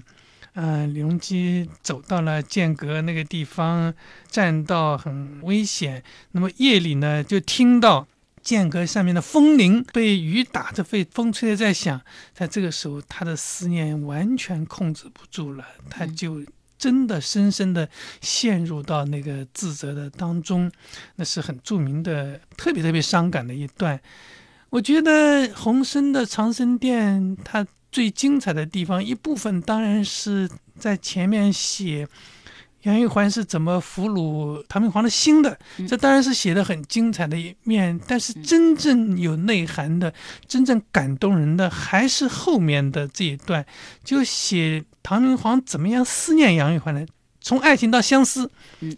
[0.53, 3.93] 嗯，李隆基走到了剑阁那个地方，
[4.29, 6.03] 栈道很危险。
[6.31, 8.07] 那么夜里呢，就听到
[8.41, 12.01] 剑阁上面的风铃被雨打着，被风吹的在响。
[12.33, 16.43] 在这个时候，他的思念完全控制不住了，他就。
[16.79, 17.89] 真的深深的
[18.21, 20.71] 陷入到那个自责的当中，
[21.17, 23.99] 那是很著名的、特别特别伤感的一段。
[24.69, 32.07] 我觉得洪生的《长生殿》它最精彩的地方，一部分当然是在前面写。
[32.83, 35.59] 杨玉环是怎么俘虏唐明皇的心的？
[35.85, 40.13] 这当然是写的很精彩的一面，但是真正有内涵的、
[40.47, 43.65] 真正感动人的，还是后面的这一段，
[44.01, 47.05] 就写唐明皇怎么样思念杨玉环的，
[47.49, 48.47] 从爱情到相思，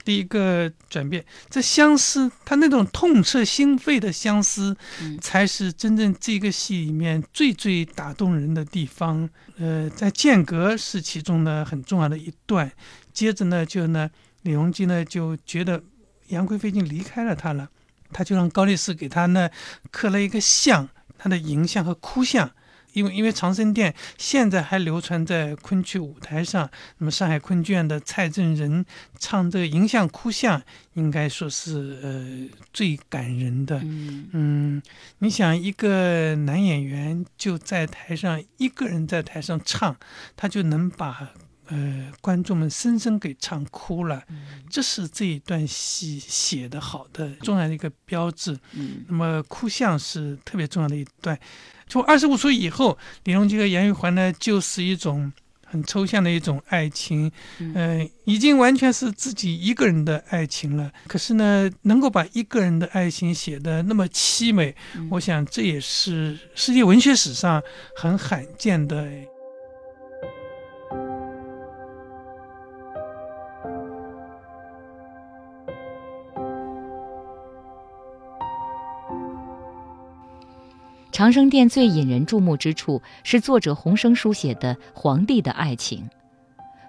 [0.04, 1.24] 第一个转变。
[1.49, 4.76] 这相思，他那种痛彻心扉的相思，
[5.22, 9.30] 才是真正这个戏里面最最打动人的地方。
[9.58, 12.70] 呃，在间隔是其中的很重要的一段。
[13.14, 15.82] 接着呢，就呢，李隆基呢就觉得
[16.28, 17.70] 杨贵妃已经离开了他了，
[18.12, 19.49] 他就让高力士给他呢
[19.91, 22.52] 刻了一个像，他的银像和哭像，
[22.94, 28.86] 因为因为长生殿现在还流传在昆曲舞台上，那么上海昆剧院的蔡振仁
[29.20, 30.62] 唱这个银像哭像，
[30.94, 33.82] 应该说是呃最感人的。
[33.84, 34.82] 嗯，
[35.20, 39.96] 你想一个男演员就在台上一个人在台上唱，
[40.36, 41.32] 他就能把。
[41.68, 44.22] 呃，观众们深深给唱哭了，
[44.70, 48.60] 这是这一段戏写的好的重要的一个标志。
[48.74, 51.39] 嗯，那么哭相是特别重要的一段。
[51.92, 55.30] 从二十五岁以后，李隆基和杨玉环呢，就是一种
[55.66, 57.30] 很抽象的一种爱情，
[57.60, 60.89] 嗯，已经完全是自己一个人的爱情了。
[61.08, 64.74] 可是呢，能够把一个人的爱情写得那么凄美，
[65.10, 67.62] 我想这也是世界文学史上
[67.98, 69.06] 很罕见的。
[81.12, 86.09] 长生殿最引人注目之处是作者洪生书写的皇帝的爱情。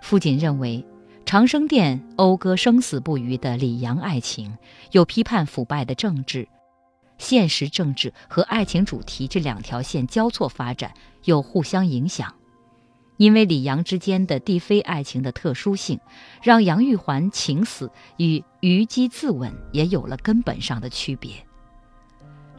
[0.00, 0.84] 傅锦认为，
[1.26, 4.56] 长生殿讴歌生死不渝的李杨爱情，
[4.92, 6.46] 又批判腐败的政治，
[7.18, 10.92] 现实政治和爱情主题这两条线交错发展，
[11.24, 12.32] 又互相影响。
[13.16, 15.98] 因为李杨之间的帝妃爱情的特殊性，
[16.42, 21.32] 让杨玉环情死与虞姬自刎也有了根本上的区别。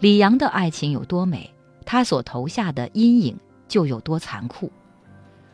[0.04, 1.50] 李阳的爱情有多美？
[1.86, 3.40] 他所投下的阴影
[3.70, 4.70] 就有多残酷。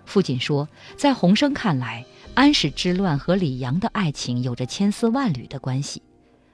[0.08, 6.02] 父亲说，在洪生看来，安史之乱和李阳的爱情有着千丝万缕的关系。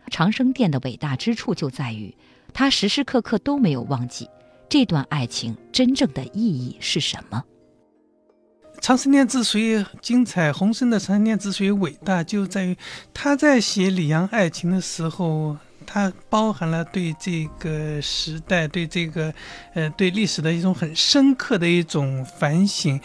[0.09, 2.13] 长生殿的伟大之处就在于，
[2.53, 4.29] 他时时刻刻都没有忘记
[4.67, 7.41] 这段爱情真正的意义是什么。
[8.81, 12.75] 长生殿之所以精彩，洪生的长生殿之所以伟大，就在于
[13.13, 15.55] 他在写李阳爱情的时候。
[15.85, 19.33] 它包含了对这个时代、对这个，
[19.73, 22.99] 呃，对历史的一种很深刻的一种反省。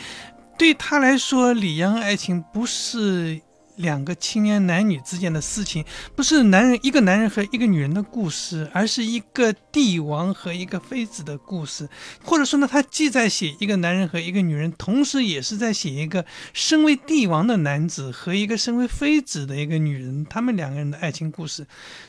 [0.59, 3.41] 对他来说，李阳爱情不是。
[3.81, 11.89] 两个青年男女之间的事情，不是男人一个男人和一个女人的故事，而是一个帝王和一个妃子的故事。
[12.22, 21.66] 或者说呢，他既在写一个男人和一个女人，同时也是在写一个身为帝王的男子和一个身为妃子的一个女人，他们两个人的爱情故事。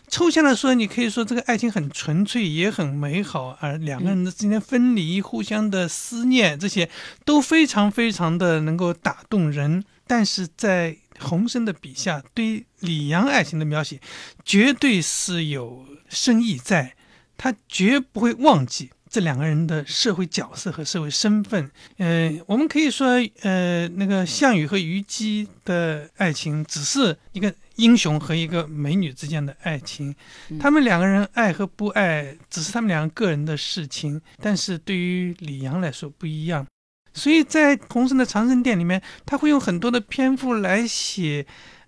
[0.08, 6.90] 抽象的说，你可以说这个爱情很纯粹，也很美好，而两个人的之间分离、互相的思念，这些
[7.24, 9.84] 都非常非常的能够打动人。
[10.06, 14.02] 但是在洪生的笔下对李阳爱情的描写，
[14.44, 16.96] 绝对是有深意在，
[17.38, 21.70] 他绝不会忘记这两个人的社会角色和社会身份。
[21.98, 23.08] 呃，我们可以说，
[23.42, 30.16] 呃，那个项羽和虞姬的爱情只是一个英雄和一个美女之间的爱情，
[30.60, 36.66] 他们两个人爱和不爱只是他们两个个人的事情，但是对于李阳来说不一样。
[37.14, 41.46] 所以在洪生的长生殿里面，他会用很多的篇幅来写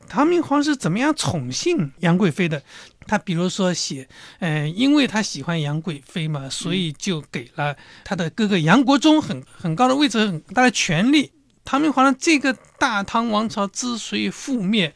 [0.08, 2.62] 唐明皇是怎么样宠幸杨贵妃的。
[3.06, 4.08] 他比如说写，
[4.40, 11.32] 呃，因为他喜欢杨贵妃嘛，所以就给了他的哥哥杨国忠很很高的位置、很大的权力。
[11.66, 14.94] 唐明皇的这个大唐王朝之所以覆灭，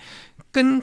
[0.52, 0.82] 跟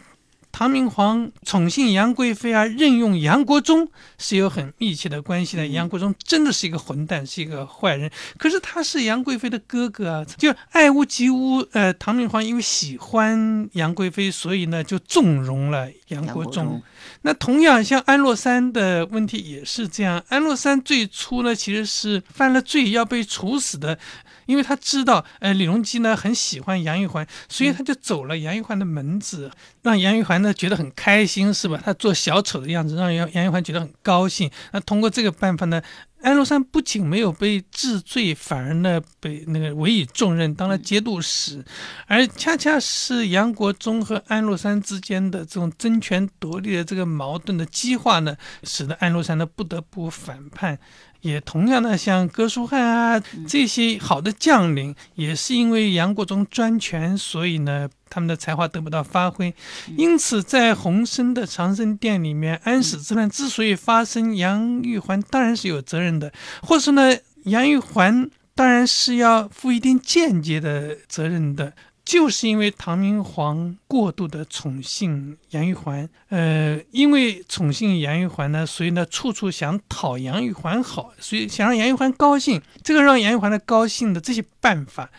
[0.55, 3.89] 唐明皇宠幸杨贵妃啊任用杨国忠
[4.19, 5.67] 是有很密切的关系的。
[5.67, 8.09] 杨国忠真的是一个混蛋，是一个坏人。
[8.39, 11.59] 可是他是杨贵妃的哥哥啊，就爱屋及乌。
[11.73, 16.81] 呃，唐明皇因为喜欢杨贵妃，所以呢就纵容了杨国忠。
[17.23, 20.23] 那同样像安禄山的问题也是这样。
[20.29, 23.99] 安禄山最初呢其实是犯了罪要被处死的。
[24.47, 29.51] 因为他知道，呃，李隆基呢很喜欢杨玉环，所以他就走了杨玉环的门子，
[29.83, 31.81] 让杨玉环呢觉得很开心，是吧？
[31.85, 34.51] 他做小丑的样子，让杨杨玉环觉得很高兴。
[34.73, 35.83] 那通过这个办法呢，
[36.23, 41.65] 安禄山不仅没有被治罪，反而呢被那个委以重任，当了节度使。
[42.07, 50.79] 而恰恰是杨国忠和安禄山之间的这种争权夺利的这个矛盾的激化呢，使得安禄山呢不得不反叛。
[51.25, 53.19] 也同样的，像哥舒翰啊
[53.49, 59.55] 这些好的将领，也是因为杨国忠专权，所以呢，他们的才华得不到发挥。
[59.97, 71.73] 因此，在洪升的长生殿里面，安史之乱之所以发生，杨玉环当然是有责任的，或是呢，杨玉环当然是要负一定间接的责任的。
[72.05, 82.61] 就是因为唐明皇过度的宠幸杨玉环，呃，因为宠幸杨玉环呢，所以呢，处处想讨杨玉环好，所以想让杨玉环高兴。
[82.83, 85.11] 这个让杨玉环的高兴的这些办法，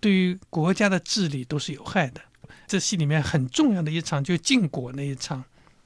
[0.00, 2.20] 对于国家的治理都是有害的。
[2.66, 5.44] 这戏里面很重要的一场，就晋国那一场。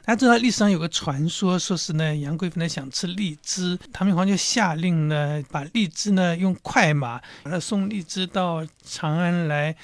[0.08, 9.76] 大家知道历史上有个传说，说是呢杨贵妃呢想吃荔枝，唐明皇就下令呢把荔枝呢用快马把它送荔枝到长安来。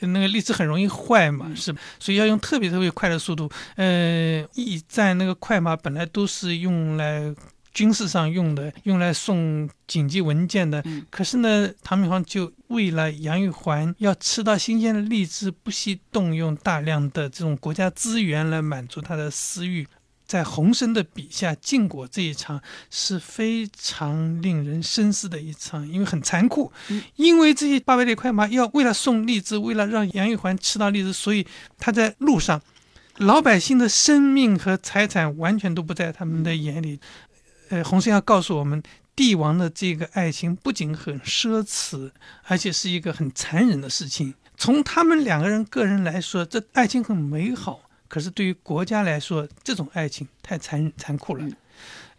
[0.00, 3.48] 那个荔枝很容易坏嘛，是所以要用特别特别快的速度。
[3.76, 7.32] 呃，驿站那个快马本来都是用来。
[7.72, 10.82] 军事上用的，用来送紧急文件的。
[11.10, 19.86] 可是呢，唐明皇就为了杨玉环要吃到新鲜的荔枝，不惜动用大量的这种国家资源来满足他的私欲。
[20.26, 22.60] 在洪升的笔下，晋国这一场
[22.90, 26.70] 是非常令人深思的一场，因为很残酷。
[27.16, 31.46] 因为这些八百里快马要为了送荔枝，为了让杨玉环吃到荔枝，所以
[31.78, 32.60] 他在路上，
[33.16, 37.00] 老百姓的生命和财产完全都不在他们的眼里。
[37.70, 38.82] 呃，洪生要告诉我们，
[39.14, 42.10] 帝王的这个爱情不仅很奢侈，
[42.44, 44.34] 而且是一个很残忍的事情。
[44.56, 51.48] 从他们两个人个人来说，这爱情很美好；可是对于国家来说，这种爱情太残忍、残酷了。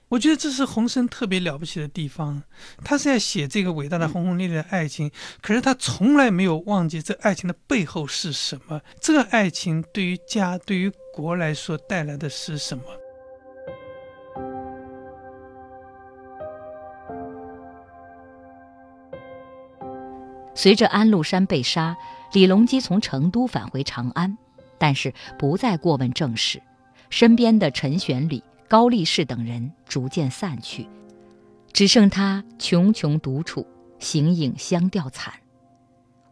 [0.08, 2.42] 我觉得这是洪生特别了不起的地方。
[2.84, 8.82] 他是在写这个伟大的轰轰烈烈的爱情，可是他从来没有忘记这爱情的背后是什么。
[9.00, 12.84] 这个爱情对于家、对于国来说带来的是什么？
[20.60, 21.96] 随着安禄山被杀，
[22.34, 24.38] 李隆基从成都返回长安，
[24.78, 26.62] 但是不再过问政事，
[27.10, 30.86] 身边的陈玄礼、高力士等人逐渐散去，
[31.72, 33.66] 只剩他茕茕独处，
[34.00, 35.34] 形影相吊惨。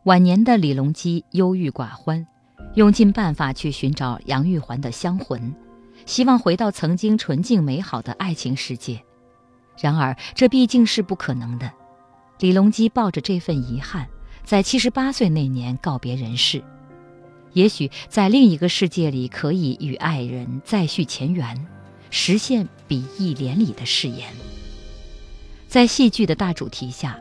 [0.03, 2.27] 晚年的李隆基忧郁寡欢，
[2.73, 5.55] 用尽办法去寻找杨玉环的香魂，
[6.05, 9.01] 希望回到曾经纯净美好的爱情世界。
[9.79, 11.71] 然而这毕竟是不可能的。
[12.39, 14.05] 李隆基抱着这份遗憾。
[14.47, 16.63] 在七十八岁那年告别人世，
[17.51, 21.67] 也许在另一个世界里可以与爱人再续前缘，
[22.11, 24.29] 实现比翼连理的誓言。
[25.67, 27.19] 在戏剧的大主题下，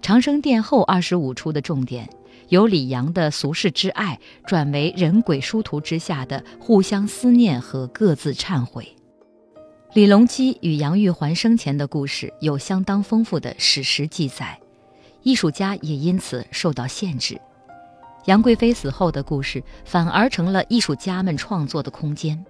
[0.00, 2.08] 长生殿后二十五出的重点
[2.50, 8.94] 由李阳的俗世之爱转为人鬼殊途之下的互相思念和各自忏悔。
[9.94, 14.56] 李隆基与杨玉环生前的故事有相当丰富的史实记载。
[15.22, 17.40] 艺术家也因此受到限制，
[18.26, 22.44] 杨贵妃死后的故事反而成了艺术家们创作的空间。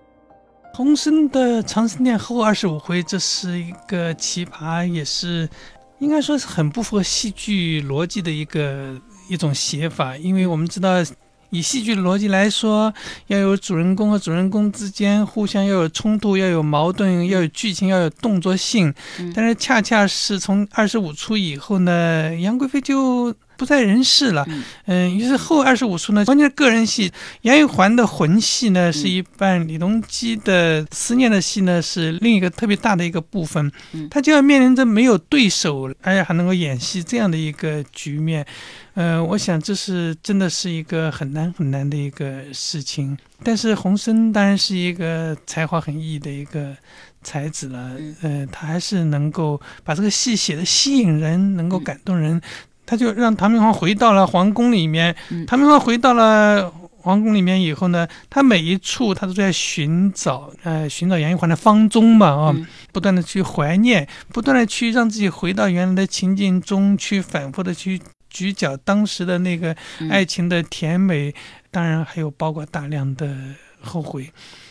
[0.75, 5.49] 洪升的长生殿后二十五回，这是一个奇葩，也是
[5.99, 11.05] 应该说是很不符合戏剧逻辑的一个一种写法，因为我们知道。
[11.51, 12.93] 以戏剧的逻辑来说，
[13.27, 18.93] 要有主人公和主人公之间互相要有冲突，要有矛盾，要有剧情，要有动作性。
[19.35, 24.47] 但是恰恰是从二十五出以后呢，杨贵妃就不在人世了。
[24.87, 27.13] 嗯，于是后二十五出呢，完全是个人戏。
[27.43, 33.71] 杨玉环的魂戏呢是一半，李隆基的思念的戏呢是另一个特别大的一个部分。
[34.11, 38.47] 他就要面临着没有对手，而且还能够演戏这样的一个局面。
[38.95, 43.19] 嗯，我想这是真的是一个很难很难的一个事情。
[43.43, 46.77] 但是洪生当然是一个才华横溢的一个
[47.23, 47.93] 才子了，
[48.23, 52.41] 呃，他还是能够把这个戏写的吸引人，能够感动人。
[52.87, 55.15] 他就让唐明皇回到了皇宫里面。
[55.47, 62.57] 唐明皇回到了皇宫里面以后呢，他每一处他都在寻找，呃，寻找杨玉环的芳踪嘛，啊，
[62.93, 69.75] 不断的去怀念，不断的去让自己回到原来的情境中去，反复的去咀嚼当时的那个
[70.11, 71.35] 爱情的甜美。
[71.73, 73.33] 当然还有包括大量的
[73.81, 74.29] 后悔，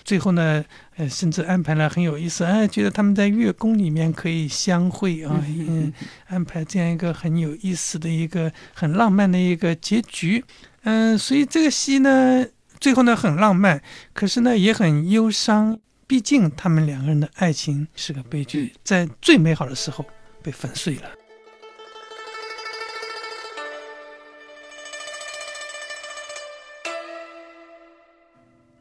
[0.10, 5.94] 最后呢，呃，甚至安排了很有意思，哎，觉得他们在月宫里面可以相会啊，嗯，
[6.26, 10.44] 安排这样一个很有意思的一个很浪漫的一个结局，
[10.82, 12.44] 嗯，所以这个戏呢，
[12.80, 20.04] 最后呢很浪漫，可是呢也很忧伤，毕竟他们两个人的爱情是个悲剧，在最美好的时候
[20.42, 21.19] 被粉碎了。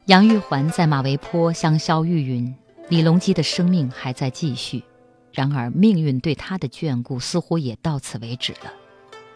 [0.09, 2.55] 杨玉环在马嵬坡香消玉殒，
[2.89, 4.83] 李隆基的生命还在继续。
[5.35, 8.73] 然而，命运对他的眷顾似乎也到此为止了。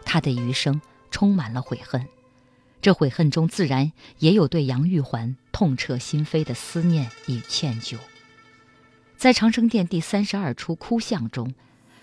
[0.03, 2.07] 他的余生充满了悔恨，
[2.81, 7.99] 这悔恨中自然也有对杨玉环痛彻心扉的思念与歉疚。
[9.15, 11.53] 在长生殿第三十二出哭像中，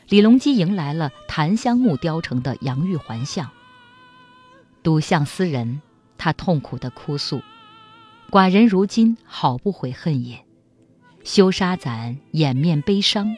[0.09, 3.51] 李隆基迎来了檀香木雕成的杨玉环像。
[4.85, 5.83] 睹像思人，
[6.17, 7.43] 他痛苦地哭诉。
[8.31, 10.45] 寡人如今好不悔恨也，
[11.25, 13.37] 羞杀咱掩面悲伤，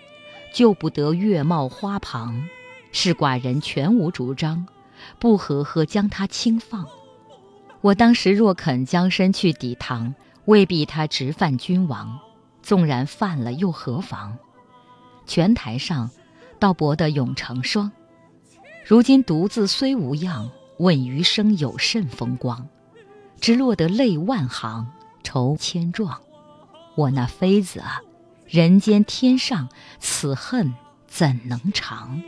[0.53, 2.47] 救不得月貌花旁，
[2.93, 4.67] 是寡人全无主张，
[5.19, 6.87] 不和何将他轻放？
[7.81, 10.15] 我当时若肯将身去抵唐，
[10.45, 12.21] 未必他直犯君王，
[12.61, 14.37] 纵然犯了又何妨？
[15.27, 16.11] 泉台上，
[16.59, 17.91] 倒博得永成双，
[18.85, 22.69] 如今独自虽无恙，问余生有甚风光？
[23.43, 24.87] 只落得泪万行，
[25.25, 26.21] 愁千状。
[26.95, 28.01] 我那妃子啊，
[28.47, 29.69] 人间天上，
[29.99, 30.73] 此恨
[31.09, 32.23] 怎能长？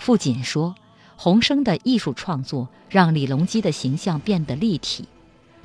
[0.00, 0.74] 傅锦说
[1.14, 5.06] ：“洪生的艺术创作让李隆基的形象变得立体。”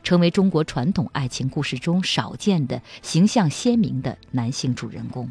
[0.03, 5.29] 成为中国传统爱情故事中少见的形象鲜明的男性主人公。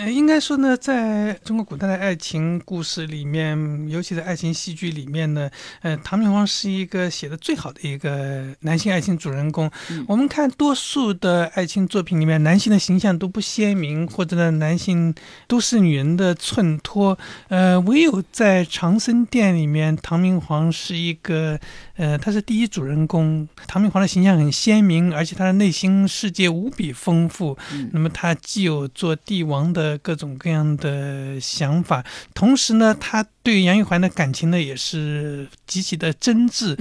[0.00, 5.50] 呃，应该说呢，在中国古代的爱情故事里面，尤其在爱情戏剧里面呢，
[5.82, 9.70] 呃，唐明皇是一个写的最好的一个男性爱情主人公。
[10.08, 15.14] 我们看多数的爱情作品里面，男性的形象都不鲜明，或者呢，男性
[15.46, 17.18] 都是女人的衬托。
[17.48, 21.60] 呃，唯有在长生殿里面，唐明皇是一个。
[21.96, 27.58] 呃，他是第一主人公，唐明皇的形象很鲜明，而且他的内心世界无比丰富。
[27.92, 36.76] 那么他既有做帝王的各种各样的想法，同时呢，他对杨玉环的感情呢也是极其的真挚。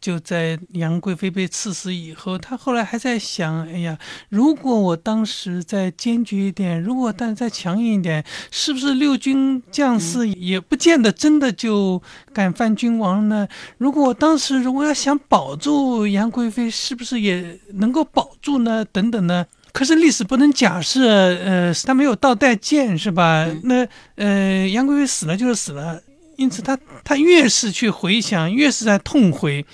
[0.00, 3.98] 就在杨贵妃被赐死以后，他后来还在想：哎呀，
[4.28, 12.02] 如果我当时再坚决一点，如果但再强硬一点，是不是六军将士也不见得真的就
[12.34, 13.48] 敢犯君王呢？
[13.78, 18.84] 如果我当时如果要想保住杨贵妃，是不是也能够保住呢？
[18.84, 19.46] 等等呢？
[19.74, 23.44] 可是历史不能假设，呃，他没有倒带剑，是吧？
[23.64, 26.00] 那呃，杨贵妃死了就是死了。
[26.36, 29.64] 因此，他他越是去回想，越是在痛悔，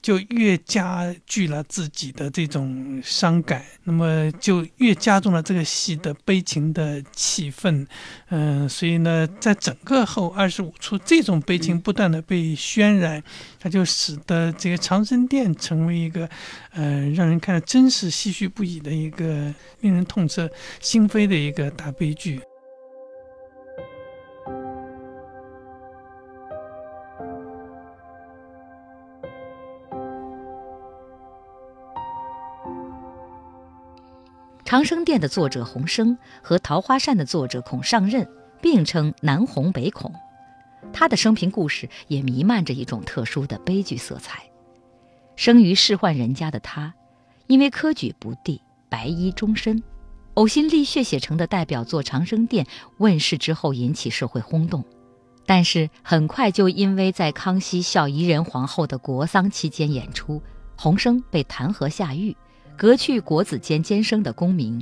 [0.00, 7.86] 就越加剧了自己的这种伤感，那么就越加重了这个戏的悲情的气氛。
[8.30, 13.22] 嗯，所以呢，在整个后二十五出，这种悲情不断的被渲染，
[13.60, 16.28] 它就使得这个长生殿成为一个，
[16.72, 20.50] 呃，让人看了真是唏嘘不已的一个令人痛彻
[20.80, 22.40] 心扉的一个大悲剧。
[34.68, 38.28] 长生殿的作者洪生和桃花扇的作者孔尚任
[38.60, 40.12] 并称南洪北孔，
[40.92, 44.42] 他的生平故事也弥漫着一种特殊的悲剧色彩。
[45.36, 46.92] 生于仕宦人家的他，
[47.46, 48.60] 因为科举不第，
[48.90, 49.82] 白衣终身。
[50.34, 52.66] 呕心沥血写成的代表作《长生殿》
[52.98, 54.84] 问世之后，引起社会轰动，
[55.46, 60.42] 但是很快就因为在康熙孝仪仁皇后的国丧期间演出，
[60.76, 62.36] 洪生被弹劾下狱，
[62.78, 64.80] 革去国子监监生的功名，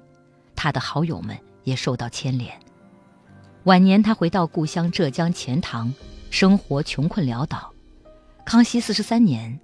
[0.54, 1.34] 他的好友们
[1.64, 2.54] 也受到牵连。
[3.64, 5.90] 晚年，他回到故乡浙江钱塘，
[6.28, 7.72] 生活穷困潦倒。
[8.44, 9.58] 康熙四十三年，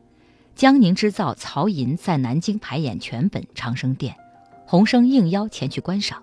[0.55, 4.15] 江宁织造曹寅在南京排演全本《长生殿》，
[4.67, 6.23] 洪生应邀前去观赏。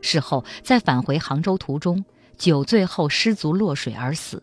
[0.00, 2.04] 事后，在返回杭州途中，
[2.36, 4.42] 酒醉后失足落水而死，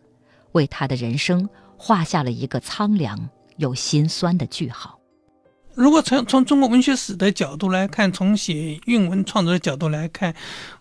[0.54, 4.97] 为他的人生画下了一个苍凉又心酸的句号。
[5.76, 10.34] 如果从从中国文学史的角度来看，从写韵文创作的角度来看，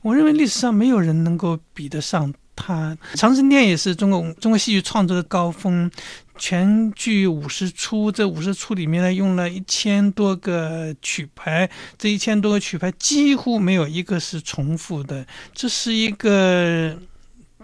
[0.03, 2.97] 我认为历史上没有人能够比得上他。
[3.18, 5.90] 《长生殿》也是中国中国戏剧创作的高峰，
[6.36, 16.97] 全剧五十出，这五十出里面呢，用了一千多个曲牌，这一千多个曲牌几乎没有一个是重复的，这是一个。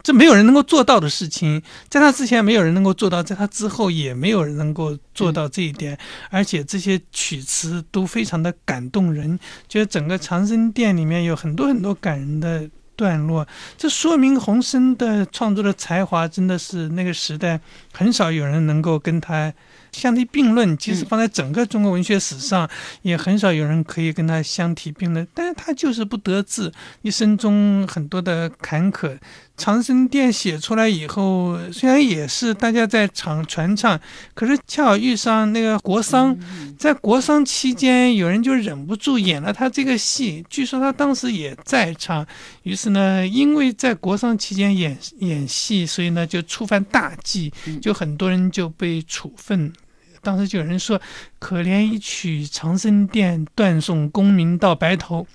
[0.02, 5.98] 这没有人能够做到的事情，在他之前没有人能够做到，在他之后也没有人能够做到这一点。
[6.30, 9.38] 而且这些曲词都非常的感动人，
[9.68, 13.46] 觉得整个长生殿里面有很多很多感人的段落。
[13.76, 17.60] 这说明洪生的创作的才华真的是那个时代
[17.92, 19.52] 很少有人能够跟他
[19.92, 20.76] 相提并论。
[20.76, 22.68] 即使放在整个中国文学史上，
[23.02, 25.26] 也很少有人可以跟他相提并论。
[25.34, 26.72] 但是他就是不得志，
[27.02, 29.18] 一生中很多的坎坷。
[29.58, 34.00] 长生殿写出来以后，虽然也是大家在唱传唱，
[34.32, 36.38] 可是恰好遇上那个国丧，
[36.78, 40.46] 在国丧期间，有人就忍不住演了他这个戏。
[40.48, 42.24] 据说他当时也在场，
[42.62, 47.52] 于是呢，因为在国丧期间演演戏，所以呢就触犯大忌，
[47.82, 49.72] 就很多人就被处分。
[50.20, 51.00] 当时就有人说
[51.38, 55.26] ：“可怜一曲长生殿，断送功名到白头。”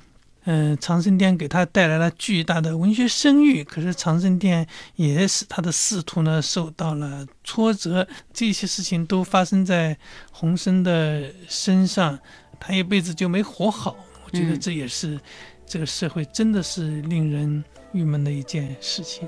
[0.45, 8.05] 嗯，长生殿给他带来了巨大的文学声誉，可是长生殿也使他的仕途呢受到了挫折。
[8.33, 9.97] 这些事情都发生在
[10.33, 12.19] 洪生的身上，
[12.59, 13.95] 他一辈子就没活好。
[14.25, 15.17] 我觉得这也是
[15.65, 17.63] 这个社会真的是令人
[17.93, 19.25] 郁闷的一件事情。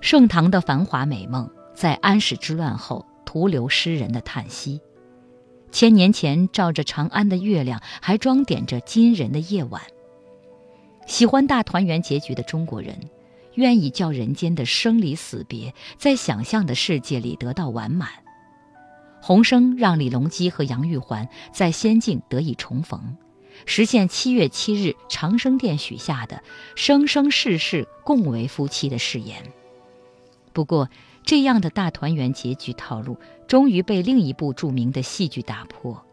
[0.00, 4.80] 盛唐的繁华美梦，在安史之乱后徒留诗人的叹息。
[5.72, 9.82] 千年前照着长安的月亮，还装点着今人的夜晚。
[11.06, 12.96] 喜欢大团圆结局的中国人，
[13.54, 18.08] 愿意叫人间的生离死别在想象的世界里得到完满。
[19.20, 23.16] 洪生让李隆基和杨玉环在仙境得以重逢，
[23.66, 26.42] 实现七月七日长生殿许下的
[26.76, 29.42] 生生世世共为夫妻的誓言。
[30.52, 30.88] 不过，
[31.24, 33.16] 这样的大团圆结局套路，
[33.46, 36.04] 终于被另一部著名的戏剧打破。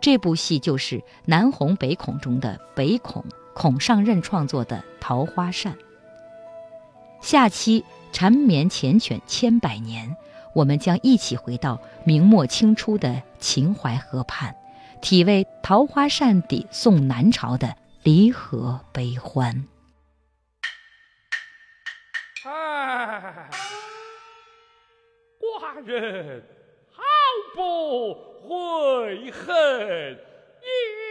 [0.00, 3.24] 这部戏就是南红北孔中的北孔
[3.54, 5.72] 孔尚任创作的《桃花扇》。
[7.20, 10.16] 下期缠绵缱绻千百年，
[10.54, 14.56] 我们将一起回到明末清初的秦淮河畔，
[15.02, 19.64] 体味桃花扇底送南朝的离合悲欢。
[22.44, 23.50] 哎。
[25.40, 26.44] 寡人
[26.92, 27.02] 毫
[27.54, 28.14] 不
[28.46, 30.18] 悔恨
[30.62, 31.10] 也。